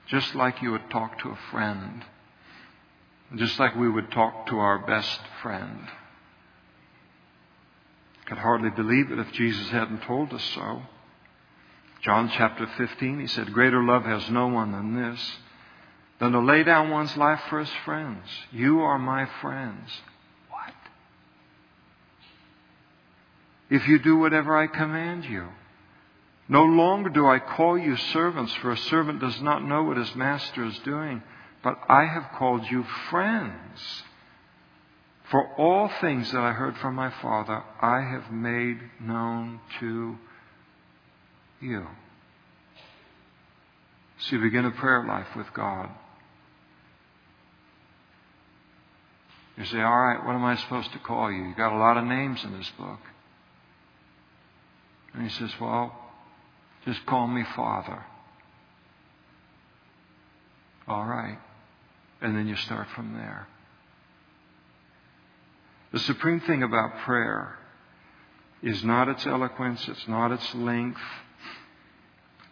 [0.06, 2.04] just like you would talk to a friend.
[3.36, 5.80] Just like we would talk to our best friend.
[8.24, 10.82] Could hardly believe it if Jesus hadn't told us so.
[12.02, 15.36] John chapter 15, he said, Greater love has no one than this,
[16.20, 18.26] than to lay down one's life for his friends.
[18.50, 19.88] You are my friends.
[20.50, 20.74] What?
[23.70, 25.48] If you do whatever I command you.
[26.48, 30.14] No longer do I call you servants, for a servant does not know what his
[30.14, 31.22] master is doing,
[31.62, 34.02] but I have called you friends.
[35.30, 40.16] For all things that I heard from my Father, I have made known to
[41.60, 41.86] you.
[44.20, 45.90] So you begin a prayer life with God.
[49.58, 51.42] You say, all right, what am I supposed to call you?
[51.42, 53.00] You got a lot of names in this book.
[55.12, 55.92] And he says, well,
[56.84, 58.04] just call me Father.
[60.86, 61.38] All right.
[62.20, 63.48] And then you start from there.
[65.92, 67.58] The supreme thing about prayer
[68.62, 71.00] is not its eloquence, it's not its length,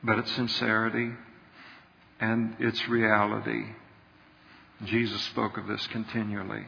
[0.03, 1.13] but its sincerity
[2.19, 3.65] and its reality.
[4.85, 6.65] Jesus spoke of this continually.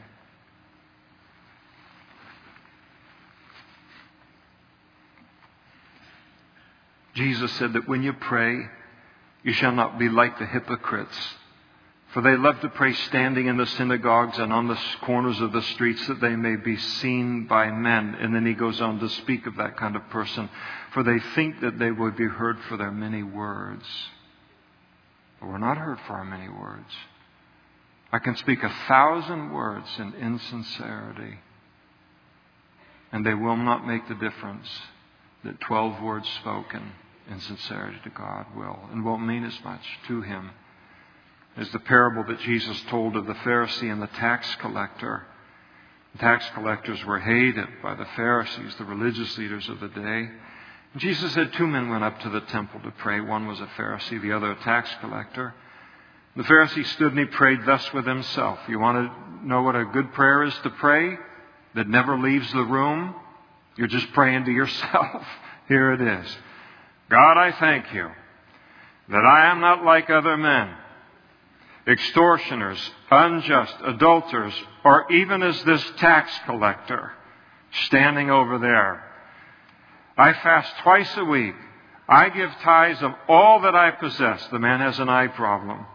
[7.18, 8.68] Jesus said that when you pray,
[9.42, 11.18] you shall not be like the hypocrites.
[12.12, 15.62] For they love to pray standing in the synagogues and on the corners of the
[15.62, 18.16] streets that they may be seen by men.
[18.20, 20.48] And then he goes on to speak of that kind of person.
[20.94, 23.84] For they think that they will be heard for their many words.
[25.40, 26.94] But we're not heard for our many words.
[28.12, 31.40] I can speak a thousand words in insincerity,
[33.12, 34.68] and they will not make the difference
[35.44, 36.92] that 12 words spoken
[37.30, 40.50] in sincerity to God will and won't mean as much to Him
[41.56, 45.26] as the parable that Jesus told of the Pharisee and the tax collector.
[46.12, 50.30] The tax collectors were hated by the Pharisees, the religious leaders of the day.
[50.92, 53.20] And Jesus said two men went up to the temple to pray.
[53.20, 55.52] One was a Pharisee, the other a tax collector.
[56.36, 58.60] The Pharisee stood and he prayed thus with himself.
[58.68, 61.18] You want to know what a good prayer is to pray
[61.74, 63.14] that never leaves the room?
[63.76, 65.24] You're just praying to yourself.
[65.68, 66.36] Here it is.
[67.10, 68.10] God, I thank you
[69.08, 70.74] that I am not like other men,
[71.86, 74.54] extortioners, unjust, adulterers,
[74.84, 77.12] or even as this tax collector
[77.86, 79.04] standing over there.
[80.16, 81.54] I fast twice a week.
[82.08, 84.46] I give tithes of all that I possess.
[84.48, 85.86] The man has an eye problem.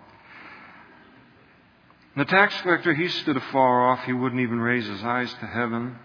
[2.15, 4.03] The tax collector, he stood afar off.
[4.05, 5.97] He wouldn't even raise his eyes to heaven.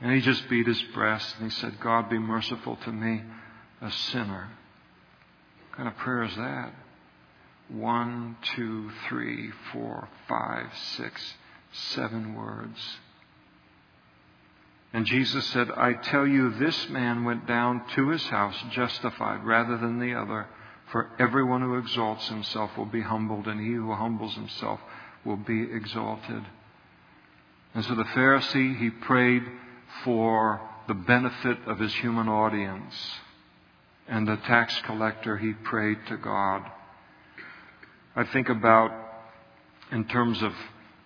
[0.00, 3.22] And he just beat his breast and he said, God, be merciful to me,
[3.80, 4.48] a sinner.
[5.68, 6.72] What kind of prayer is that?
[7.68, 10.66] One, two, three, four, five,
[10.96, 11.34] six,
[11.72, 12.78] seven words.
[14.92, 19.76] And Jesus said, I tell you, this man went down to his house justified rather
[19.76, 20.46] than the other.
[20.92, 24.80] For everyone who exalts himself will be humbled, and he who humbles himself
[25.24, 26.44] will be exalted.
[27.74, 29.42] And so the Pharisee, he prayed
[30.04, 32.94] for the benefit of his human audience.
[34.08, 36.62] And the tax collector, he prayed to God.
[38.14, 38.92] I think about,
[39.90, 40.52] in terms of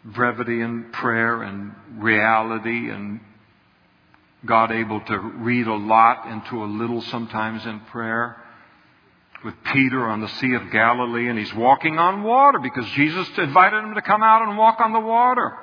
[0.05, 3.20] brevity in prayer and reality and
[4.46, 8.36] God able to read a lot into a little sometimes in prayer
[9.44, 13.84] with Peter on the Sea of Galilee, and he's walking on water because Jesus invited
[13.84, 15.57] him to come out and walk on the water.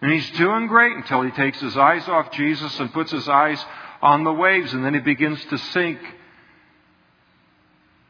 [0.00, 3.64] And he's doing great until he takes his eyes off Jesus and puts his eyes
[4.00, 6.00] on the waves, and then he begins to sink.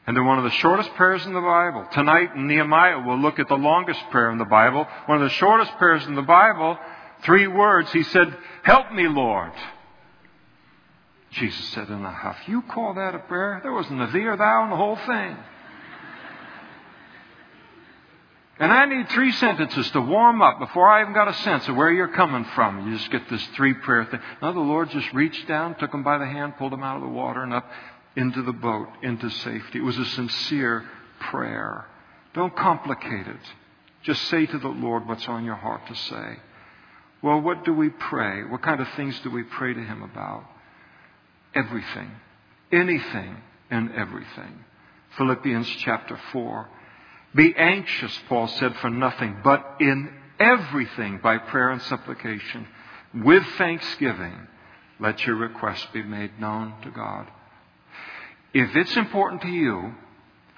[0.07, 1.87] And they're one of the shortest prayers in the Bible.
[1.93, 4.87] Tonight in Nehemiah, we'll look at the longest prayer in the Bible.
[5.07, 6.77] One of the shortest prayers in the Bible,
[7.23, 7.93] three words.
[7.93, 9.53] He said, Help me, Lord.
[11.31, 13.61] Jesus said in a huff, You call that a prayer?
[13.63, 15.37] There wasn't a thee or thou in the whole thing.
[18.59, 21.75] And I need three sentences to warm up before I even got a sense of
[21.75, 22.87] where you're coming from.
[22.87, 24.21] You just get this three prayer thing.
[24.41, 27.03] Now the Lord just reached down, took him by the hand, pulled him out of
[27.03, 27.69] the water and up
[28.17, 29.79] into the boat, into safety.
[29.79, 30.89] It was a sincere
[31.21, 31.87] prayer.
[32.35, 33.41] Don't complicate it.
[34.03, 36.37] Just say to the Lord what's on your heart to say.
[37.23, 38.43] Well, what do we pray?
[38.43, 40.45] What kind of things do we pray to Him about?
[41.55, 42.11] everything,
[42.71, 43.37] anything
[43.71, 44.65] and everything.
[45.17, 46.69] Philippians chapter 4.
[47.35, 52.67] Be anxious, Paul said, for nothing, but in everything by prayer and supplication,
[53.15, 54.49] with thanksgiving,
[55.01, 57.27] let your requests be made known to God.
[58.55, 59.95] If it's important to you,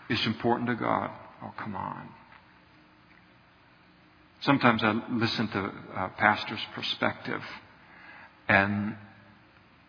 [0.09, 1.11] it's important to God.
[1.43, 2.09] Oh, come on.
[4.41, 7.41] Sometimes I listen to a pastor's perspective,
[8.49, 8.97] and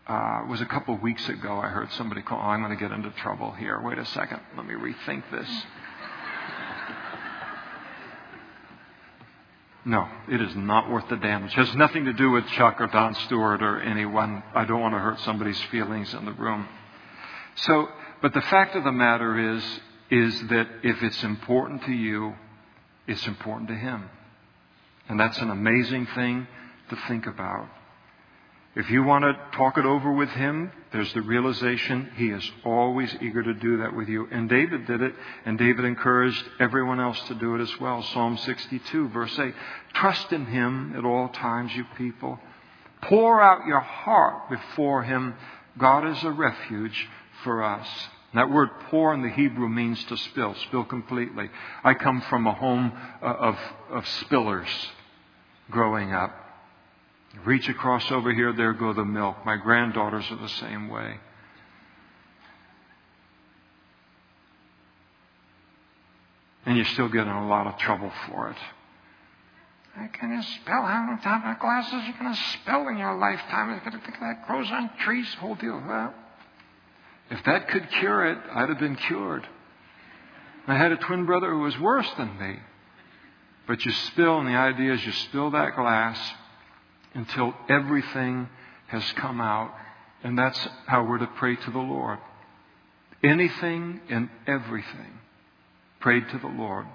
[0.08, 2.78] uh, it was a couple of weeks ago I heard somebody call, oh, I'm going
[2.78, 3.82] to get into trouble here.
[3.82, 4.40] Wait a second.
[4.56, 5.50] Let me rethink this.
[9.88, 11.52] No, it is not worth the damage.
[11.52, 14.42] It has nothing to do with Chuck or Don Stewart or anyone.
[14.56, 16.68] I don't want to hurt somebody's feelings in the room.
[17.56, 17.90] So,
[18.22, 19.64] but the fact of the matter is,
[20.10, 22.36] is that if it's important to you,
[23.08, 24.10] it's important to him.
[25.08, 26.48] And that's an amazing thing
[26.90, 27.68] to think about.
[28.76, 33.16] If you want to talk it over with him, there's the realization he is always
[33.22, 34.28] eager to do that with you.
[34.30, 38.04] And David did it, and David encouraged everyone else to do it as well.
[38.04, 39.54] Psalm 62, verse 8.
[39.94, 42.38] Trust in him at all times, you people.
[43.04, 45.36] Pour out your heart before him.
[45.78, 47.08] God is a refuge
[47.46, 47.88] for us.
[48.34, 51.50] that word pour in the Hebrew means to spill, spill completely.
[51.86, 52.92] I come from a home
[53.22, 53.58] uh, of,
[53.92, 54.68] of spillers
[55.72, 56.32] growing up.
[57.46, 59.38] Reach across over here, there go the milk.
[59.46, 61.20] My granddaughters are the same way.
[66.66, 68.58] And you're still getting a lot of trouble for it.
[69.98, 73.18] I can you spell how many times my glasses you're going to spell in your
[73.18, 73.70] lifetime?
[73.70, 75.82] You're going to think that grows on trees, whole deal.
[75.88, 76.14] Well,
[77.30, 79.48] if that could cure it, I'd have been cured.
[80.68, 82.60] I had a twin brother who was worse than me.
[83.68, 86.20] But you spill, and the idea is you spill that glass
[87.14, 88.48] until everything
[88.88, 89.74] has come out.
[90.24, 92.20] And that's how we're to pray to the Lord.
[93.24, 95.20] Anything and everything.
[96.00, 96.86] Pray to the Lord.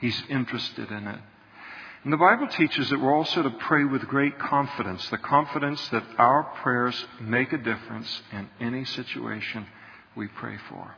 [0.00, 1.20] He's interested in it.
[2.06, 6.04] And the Bible teaches that we're also to pray with great confidence the confidence that
[6.18, 9.66] our prayers make a difference in any situation
[10.14, 10.94] we pray for.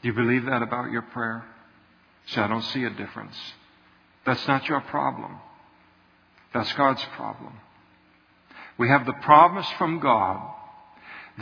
[0.00, 1.44] Do you believe that about your prayer?
[2.28, 3.36] Say, I don't see a difference.
[4.24, 5.38] That's not your problem.
[6.54, 7.52] That's God's problem.
[8.78, 10.50] We have the promise from God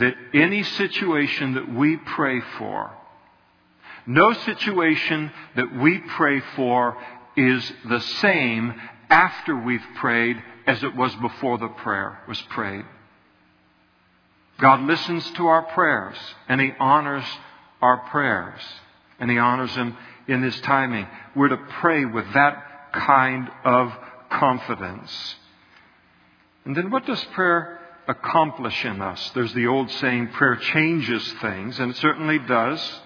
[0.01, 2.91] that any situation that we pray for,
[4.05, 6.97] no situation that we pray for
[7.37, 8.73] is the same
[9.09, 12.83] after we've prayed as it was before the prayer was prayed.
[14.59, 16.17] God listens to our prayers
[16.49, 17.25] and He honors
[17.81, 18.59] our prayers
[19.19, 19.95] and He honors them
[20.27, 21.07] in His timing.
[21.35, 23.93] We're to pray with that kind of
[24.29, 25.35] confidence.
[26.65, 29.31] And then what does prayer accomplish in us?
[29.33, 33.01] There's the old saying, prayer changes things, and it certainly does.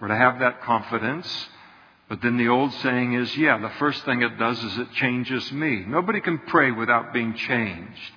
[0.00, 1.48] We're to have that confidence.
[2.10, 5.52] But then the old saying is, yeah, the first thing it does is it changes
[5.52, 5.84] me.
[5.86, 8.12] Nobody can pray without being changed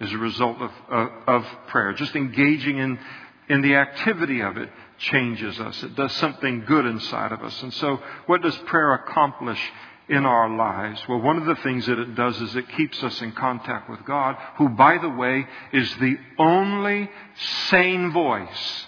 [0.00, 1.92] as a result of, of, of prayer.
[1.92, 2.98] Just engaging in,
[3.50, 5.82] in the activity of it changes us.
[5.82, 7.62] It does something good inside of us.
[7.62, 9.60] And so, what does prayer accomplish
[10.08, 11.02] in our lives?
[11.06, 14.02] Well, one of the things that it does is it keeps us in contact with
[14.06, 17.10] God, who, by the way, is the only
[17.68, 18.86] sane voice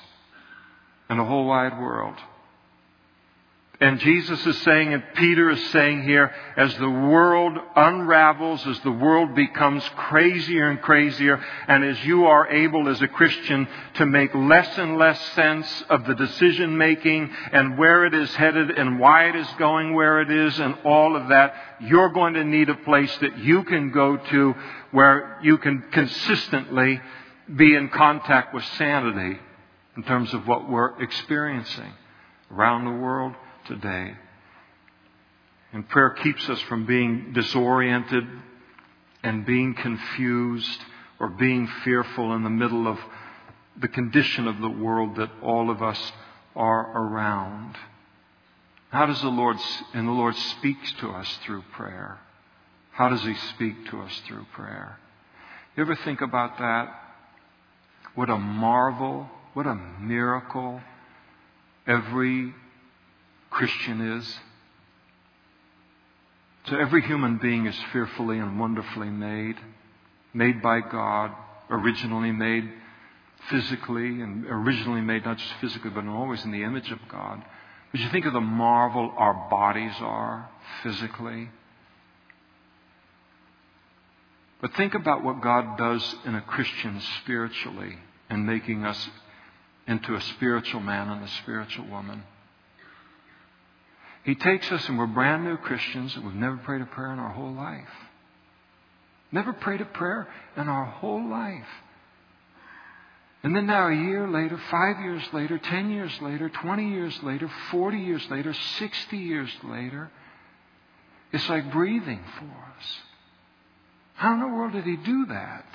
[1.11, 2.17] in the whole wide world.
[3.81, 8.91] And Jesus is saying, and Peter is saying here, as the world unravels, as the
[8.91, 14.35] world becomes crazier and crazier, and as you are able as a Christian to make
[14.35, 19.29] less and less sense of the decision making and where it is headed and why
[19.29, 22.75] it is going where it is and all of that, you're going to need a
[22.75, 24.57] place that you can go to
[24.91, 27.01] where you can consistently
[27.55, 29.39] be in contact with sanity
[29.97, 31.93] in terms of what we're experiencing
[32.51, 33.35] around the world
[33.69, 34.15] today.
[35.73, 38.25] And prayer keeps us from being disoriented
[39.23, 40.81] and being confused
[41.21, 42.99] or being fearful in the middle of
[43.81, 46.13] the condition of the world that all of us
[46.57, 47.77] are around.
[48.91, 49.59] How does the Lord,
[49.93, 52.19] and the Lord speaks to us through prayer.
[52.93, 54.99] How does He speak to us through prayer?
[55.77, 56.89] You ever think about that?
[58.15, 60.81] What a marvel, what a miracle
[61.87, 62.53] every
[63.51, 64.39] Christian is.
[66.67, 69.57] So every human being is fearfully and wonderfully made,
[70.35, 71.33] made by God,
[71.71, 72.71] originally made
[73.49, 77.43] physically, and originally made not just physically, but always in the image of God.
[77.91, 80.51] But you think of the marvel our bodies are
[80.83, 81.49] physically.
[84.61, 87.97] But think about what God does in a Christian spiritually
[88.29, 89.09] in making us
[89.87, 92.25] into a spiritual man and a spiritual woman.
[94.25, 97.19] He takes us and we're brand new Christians and we've never prayed a prayer in
[97.19, 97.89] our whole life.
[99.33, 101.69] Never prayed a prayer in our whole life.
[103.43, 107.49] And then now, a year later, five years later, ten years later, twenty years later,
[107.71, 110.11] forty years later, sixty years later,
[111.33, 112.99] it's like breathing for us.
[114.15, 115.67] How in the world did he do that?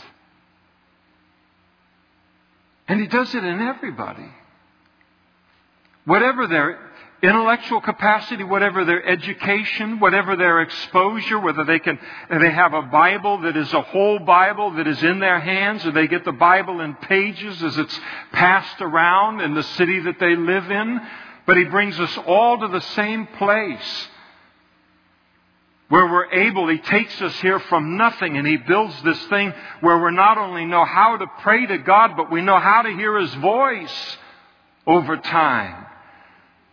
[2.90, 4.30] And he does it in everybody.
[6.04, 6.80] Whatever their
[7.24, 11.98] intellectual capacity, whatever their education, whatever their exposure, whether they can,
[12.30, 15.92] they have a Bible that is a whole Bible that is in their hands, or
[15.92, 18.00] they get the Bible in pages as it's
[18.34, 21.00] passed around in the city that they live in.
[21.46, 24.08] But He brings us all to the same place
[25.88, 29.98] where we're able, He takes us here from nothing and He builds this thing where
[29.98, 33.18] we not only know how to pray to God, but we know how to hear
[33.18, 34.18] His voice
[34.86, 35.86] over time.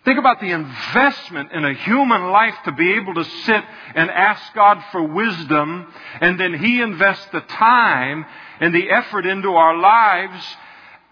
[0.04, 4.54] Think about the investment in a human life to be able to sit and ask
[4.54, 8.24] God for wisdom, and then He invests the time
[8.60, 10.42] and the effort into our lives,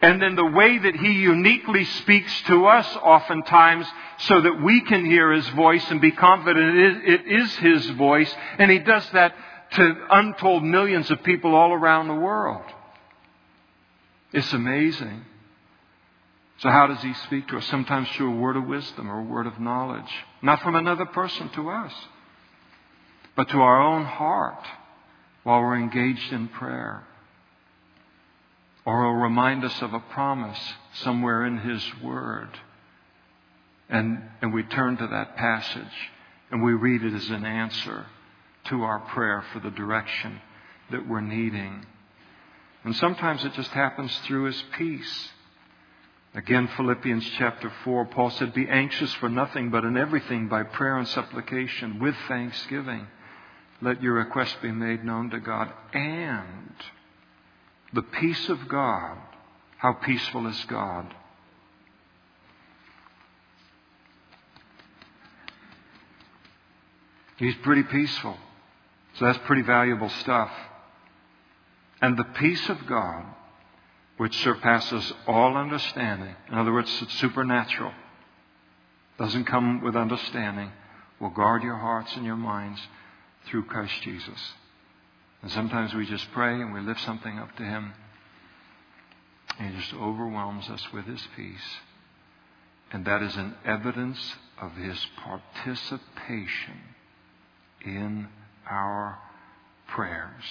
[0.01, 3.86] and then the way that He uniquely speaks to us oftentimes
[4.18, 8.70] so that we can hear His voice and be confident it is His voice, and
[8.70, 9.34] He does that
[9.72, 12.64] to untold millions of people all around the world.
[14.32, 15.26] It's amazing.
[16.59, 17.66] So, how does He speak to us?
[17.66, 20.12] Sometimes through a word of wisdom or a word of knowledge.
[20.42, 21.92] Not from another person to us,
[23.36, 24.64] but to our own heart
[25.44, 27.06] while we're engaged in prayer.
[28.84, 30.59] Or He'll remind us of a promise
[30.94, 32.50] somewhere in His Word.
[33.88, 36.11] And, and we turn to that passage
[36.50, 38.06] and we read it as an answer
[38.64, 40.40] to our prayer for the direction
[40.90, 41.86] that we're needing.
[42.84, 45.28] And sometimes it just happens through His peace.
[46.39, 50.97] Again, Philippians chapter 4, Paul said, Be anxious for nothing, but in everything by prayer
[50.97, 53.09] and supplication with thanksgiving.
[53.82, 55.72] Let your requests be made known to God.
[55.93, 56.74] And
[57.93, 59.18] the peace of God,
[59.78, 61.12] how peaceful is God?
[67.39, 68.36] He's pretty peaceful.
[69.14, 70.53] So that's pretty valuable stuff.
[72.01, 73.24] And the peace of God,
[74.18, 77.92] which surpasses all understanding, in other words, it's supernatural,
[79.18, 80.70] doesn't come with understanding,
[81.20, 82.80] will guard your hearts and your minds
[83.46, 84.52] through Christ Jesus.
[85.42, 87.92] And sometimes we just pray and we lift something up to Him,
[89.58, 91.78] and He just overwhelms us with His peace.
[92.90, 96.80] And that is an evidence of His participation
[97.84, 98.28] in
[98.68, 99.18] our
[99.86, 100.44] prayers.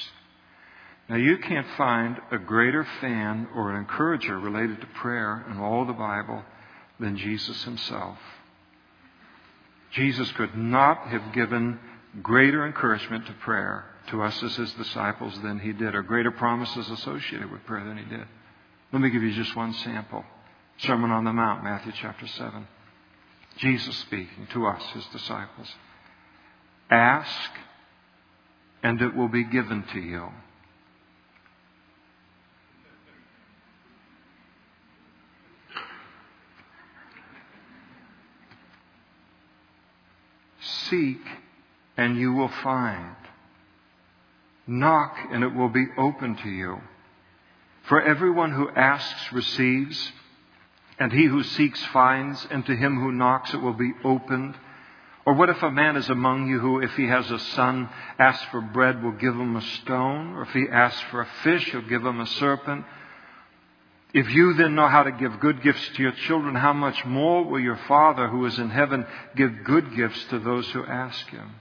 [1.10, 5.86] Now, you can't find a greater fan or an encourager related to prayer in all
[5.86, 6.44] the Bible
[7.00, 8.18] than Jesus himself.
[9.92, 11.80] Jesus could not have given
[12.22, 16.90] greater encouragement to prayer to us as his disciples than he did, or greater promises
[16.90, 18.26] associated with prayer than he did.
[18.92, 20.26] Let me give you just one sample
[20.80, 22.68] Sermon on the Mount, Matthew chapter 7.
[23.58, 25.68] Jesus speaking to us, his disciples.
[26.92, 27.52] Ask,
[28.84, 30.30] and it will be given to you.
[40.90, 41.22] Seek,
[41.96, 43.16] and you will find.
[44.68, 46.82] Knock, and it will be open to you.
[47.84, 50.12] For everyone who asks receives,
[51.00, 54.56] and he who seeks finds, and to him who knocks it will be opened.
[55.26, 58.46] Or what if a man is among you who, if he has a son, asks
[58.52, 60.34] for bread, will give him a stone?
[60.34, 62.86] Or if he asks for a fish, he'll give him a serpent?
[64.18, 67.46] If you then know how to give good gifts to your children, how much more
[67.46, 69.06] will your Father who is in heaven
[69.36, 71.52] give good gifts to those who ask him?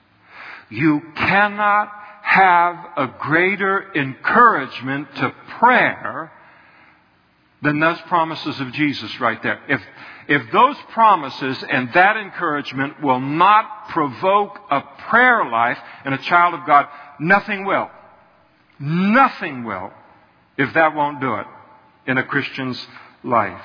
[0.70, 1.92] You cannot
[2.22, 6.32] have a greater encouragement to prayer
[7.60, 9.60] than those promises of Jesus right there.
[9.68, 9.82] If,
[10.26, 14.80] if those promises and that encouragement will not provoke a
[15.10, 16.86] prayer life in a child of God,
[17.20, 17.90] nothing will.
[18.80, 19.92] Nothing will
[20.56, 21.46] if that won't do it
[22.06, 22.86] in a Christian's
[23.22, 23.62] life.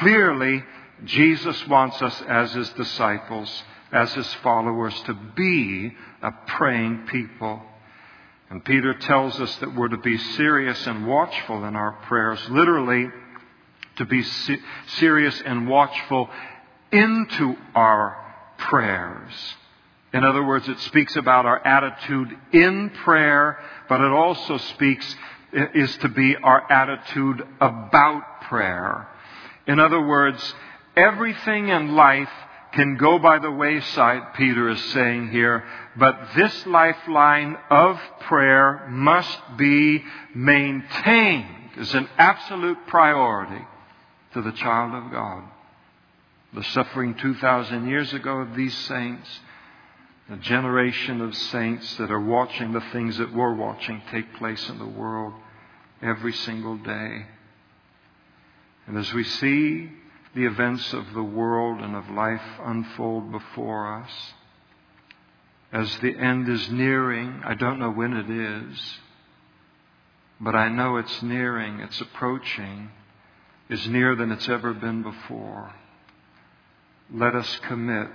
[0.00, 0.64] Clearly,
[1.04, 3.62] Jesus wants us as his disciples,
[3.92, 7.62] as his followers, to be a praying people.
[8.50, 12.40] And Peter tells us that we're to be serious and watchful in our prayers.
[12.50, 13.08] Literally,
[13.96, 14.22] to be
[14.98, 16.28] serious and watchful
[16.90, 18.16] into our
[18.58, 19.32] prayers.
[20.12, 23.58] In other words, it speaks about our attitude in prayer,
[23.88, 25.16] but it also speaks,
[25.52, 29.08] is to be our attitude about prayer.
[29.66, 30.54] In other words,
[30.96, 32.30] everything in life
[32.72, 35.64] can go by the wayside, Peter is saying here,
[35.96, 43.64] but this lifeline of prayer must be maintained as an absolute priority
[44.34, 45.42] to the child of God.
[46.52, 49.28] The suffering 2,000 years ago of these saints,
[50.30, 54.78] the generation of saints that are watching the things that we're watching take place in
[54.78, 55.32] the world
[56.00, 57.26] every single day.
[58.86, 59.90] And as we see
[60.36, 64.10] the events of the world and of life unfold before us,
[65.72, 68.98] as the end is nearing, I don't know when it is,
[70.40, 72.90] but I know it's nearing, it's approaching
[73.68, 75.72] is nearer than it's ever been before.
[77.12, 78.10] Let us commit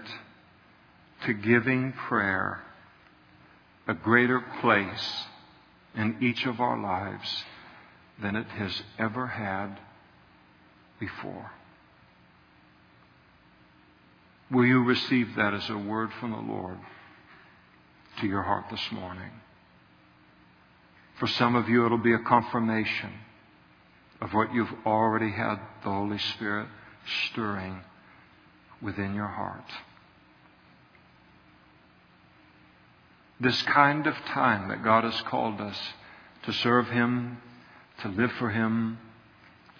[1.26, 2.62] to giving prayer
[3.88, 5.24] a greater place
[5.96, 7.44] in each of our lives
[8.22, 9.78] than it has ever had
[11.00, 11.52] before.
[14.52, 16.78] Will you receive that as a word from the Lord
[18.22, 19.32] to your heart this morning?
[21.20, 23.12] For some of you, it'll be a confirmation
[24.22, 26.68] of what you've already had the Holy Spirit
[27.30, 27.82] stirring
[28.82, 29.66] within your heart.
[33.40, 35.78] This kind of time that God has called us
[36.44, 37.38] to serve Him,
[38.02, 38.98] to live for Him,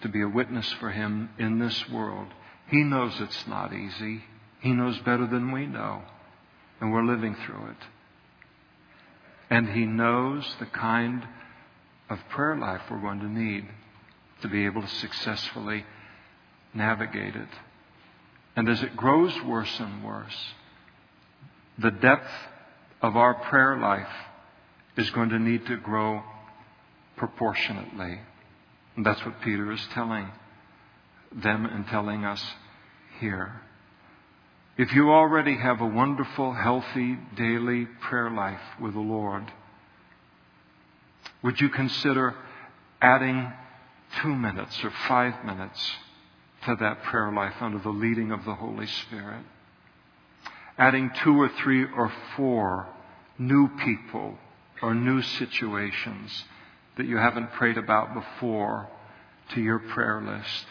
[0.02, 2.28] to be a witness for Him in this world.
[2.68, 4.24] He knows it's not easy.
[4.60, 6.02] He knows better than we know.
[6.80, 7.86] And we're living through it.
[9.48, 11.26] And He knows the kind
[12.10, 13.66] of prayer life we're going to need
[14.42, 15.84] to be able to successfully
[16.74, 17.48] navigate it.
[18.54, 20.54] And as it grows worse and worse,
[21.78, 22.30] the depth
[23.02, 24.12] of our prayer life
[24.96, 26.22] is going to need to grow
[27.16, 28.20] proportionately.
[28.96, 30.28] And that's what Peter is telling
[31.32, 32.42] them and telling us
[33.20, 33.60] here.
[34.78, 39.50] If you already have a wonderful, healthy, daily prayer life with the Lord,
[41.42, 42.34] would you consider
[43.00, 43.52] adding
[44.22, 45.80] two minutes or five minutes
[46.66, 49.44] to that prayer life under the leading of the Holy Spirit?
[50.78, 52.88] Adding two or three or four
[53.38, 54.36] new people
[54.82, 56.44] or new situations
[56.96, 58.88] that you haven't prayed about before
[59.54, 60.66] to your prayer list.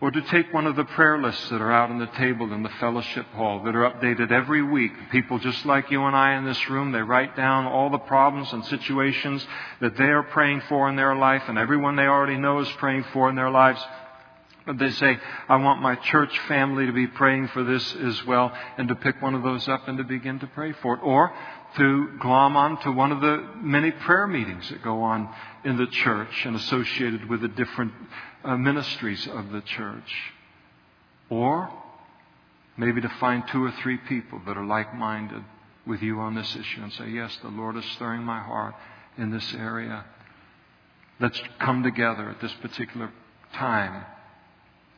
[0.00, 2.62] Or to take one of the prayer lists that are out on the table in
[2.62, 4.92] the fellowship hall that are updated every week.
[5.10, 8.52] People just like you and I in this room, they write down all the problems
[8.52, 9.44] and situations
[9.80, 13.06] that they are praying for in their life and everyone they already know is praying
[13.12, 13.80] for in their lives.
[14.76, 18.88] They say, I want my church family to be praying for this as well, and
[18.88, 21.00] to pick one of those up and to begin to pray for it.
[21.02, 21.32] Or
[21.76, 25.28] to glom on to one of the many prayer meetings that go on
[25.64, 27.92] in the church and associated with the different
[28.44, 30.32] uh, ministries of the church.
[31.30, 31.70] Or
[32.76, 35.44] maybe to find two or three people that are like minded
[35.86, 38.74] with you on this issue and say, Yes, the Lord is stirring my heart
[39.16, 40.04] in this area.
[41.20, 43.10] Let's come together at this particular
[43.54, 44.04] time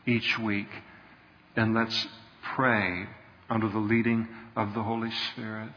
[0.07, 0.69] each week
[1.57, 2.07] and let's
[2.55, 3.07] pray
[3.49, 5.73] under the leading of the Holy Spirit.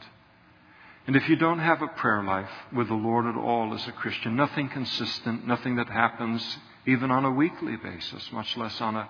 [1.05, 3.91] And if you don't have a prayer life with the Lord at all as a
[3.91, 9.09] Christian, nothing consistent, nothing that happens even on a weekly basis, much less on a,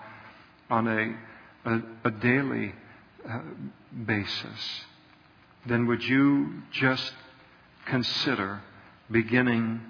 [0.70, 2.72] on a, a, a daily
[3.28, 3.40] uh,
[4.06, 4.84] basis,
[5.66, 7.12] then would you just
[7.86, 8.60] consider
[9.10, 9.80] beginning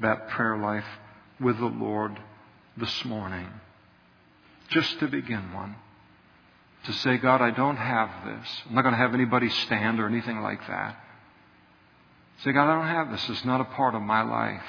[0.00, 0.84] that prayer life
[1.40, 2.18] with the Lord
[2.76, 3.48] this morning?
[4.70, 5.76] Just to begin one.
[6.84, 8.48] To say, God, I don't have this.
[8.68, 10.96] I'm not going to have anybody stand or anything like that.
[12.42, 13.28] Say, God, I don't have this.
[13.30, 14.66] It's not a part of my life.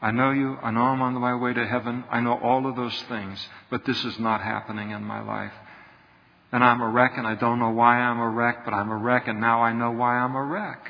[0.00, 0.56] I know you.
[0.62, 2.04] I know I'm on my way to heaven.
[2.10, 5.52] I know all of those things, but this is not happening in my life.
[6.50, 8.96] And I'm a wreck, and I don't know why I'm a wreck, but I'm a
[8.96, 10.88] wreck, and now I know why I'm a wreck.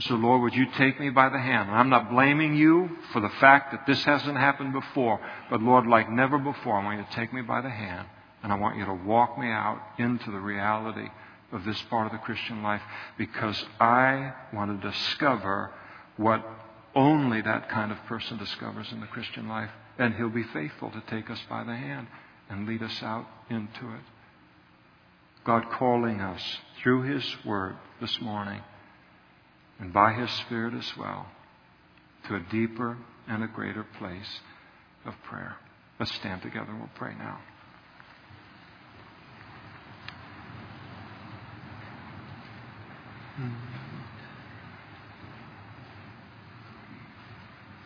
[0.00, 1.68] So, Lord, would you take me by the hand?
[1.68, 5.20] And I'm not blaming you for the fact that this hasn't happened before,
[5.50, 8.06] but Lord, like never before, I want you to take me by the hand,
[8.44, 11.08] and I want you to walk me out into the reality
[11.50, 12.82] of this part of the Christian life
[13.16, 15.72] because I want to discover
[16.16, 16.46] what
[16.94, 19.70] only that kind of person discovers in the Christian life.
[19.98, 22.06] And He'll be faithful to take us by the hand
[22.48, 24.02] and lead us out into it.
[25.44, 28.60] God calling us through His Word this morning
[29.78, 31.26] and by His Spirit as well
[32.26, 32.98] to a deeper
[33.28, 34.40] and a greater place
[35.04, 35.56] of prayer.
[35.98, 37.38] Let's stand together and we'll pray now.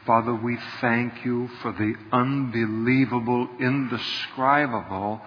[0.06, 5.20] Father, we thank you for the unbelievable, indescribable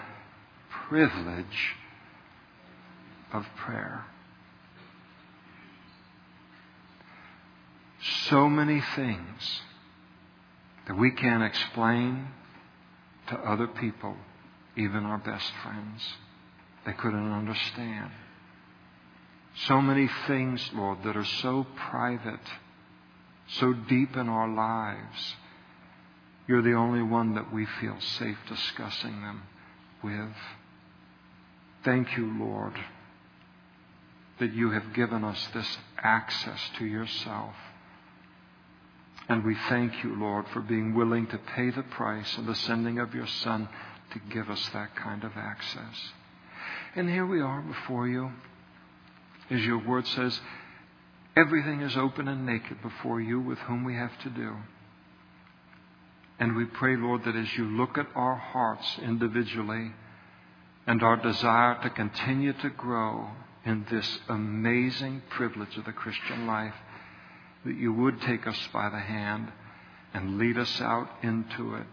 [0.90, 1.76] privilege
[3.32, 4.06] of prayer.
[8.06, 9.62] So many things
[10.88, 12.28] that we can't explain
[13.28, 14.16] to other people,
[14.78, 16.04] even our best friends.
[16.86, 18.12] They couldn't understand.
[19.68, 22.48] So many things, Lord, that are so private,
[23.48, 25.36] so deep in our lives.
[26.48, 29.44] You're the only one that we feel safe discussing them
[30.04, 30.36] with.
[31.84, 32.74] Thank you, Lord,
[34.40, 37.56] that you have given us this access to yourself.
[39.28, 43.00] And we thank you, Lord, for being willing to pay the price of the sending
[43.00, 43.68] of your Son
[44.12, 45.96] to give us that kind of access.
[46.96, 48.32] And here we are before you
[49.50, 50.40] as your word says,
[51.38, 54.56] everything is open and naked before you with whom we have to do.
[56.40, 59.94] And we pray, Lord, that as you look at our hearts individually
[60.88, 63.30] and our desire to continue to grow
[63.64, 66.74] in this amazing privilege of the Christian life,
[67.66, 69.52] that you would take us by the hand
[70.14, 71.88] and lead us out into it.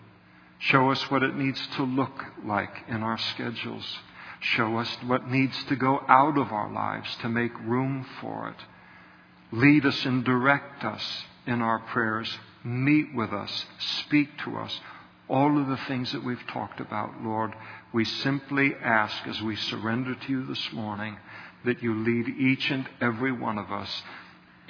[0.59, 3.99] Show us what it needs to look like in our schedules
[4.43, 9.57] Show us what needs to go out of our lives to make room for it.
[9.57, 12.39] Lead us and direct us in our prayers.
[12.64, 13.66] Meet with us.
[13.79, 14.81] Speak to us.
[15.29, 17.53] All of the things that we've talked about, Lord,
[17.93, 21.16] we simply ask as we surrender to you this morning
[21.64, 24.03] that you lead each and every one of us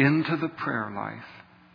[0.03, 1.25] into the prayer life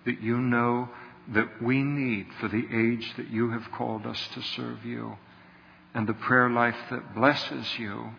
[0.05, 0.89] that you know
[1.34, 5.17] that we need for the age that you have called us to serve you,
[5.93, 8.11] and the prayer life that blesses you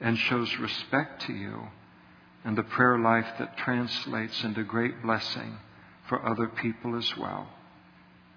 [0.00, 1.62] and shows respect to you,
[2.44, 5.58] and the prayer life that translates into great blessing
[6.08, 7.48] for other people as well.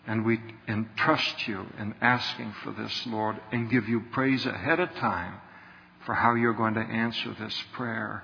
[0.08, 4.94] And we entrust you in asking for this, Lord, and give you praise ahead of
[4.96, 5.36] time
[6.06, 8.24] for how you're going to answer this prayer.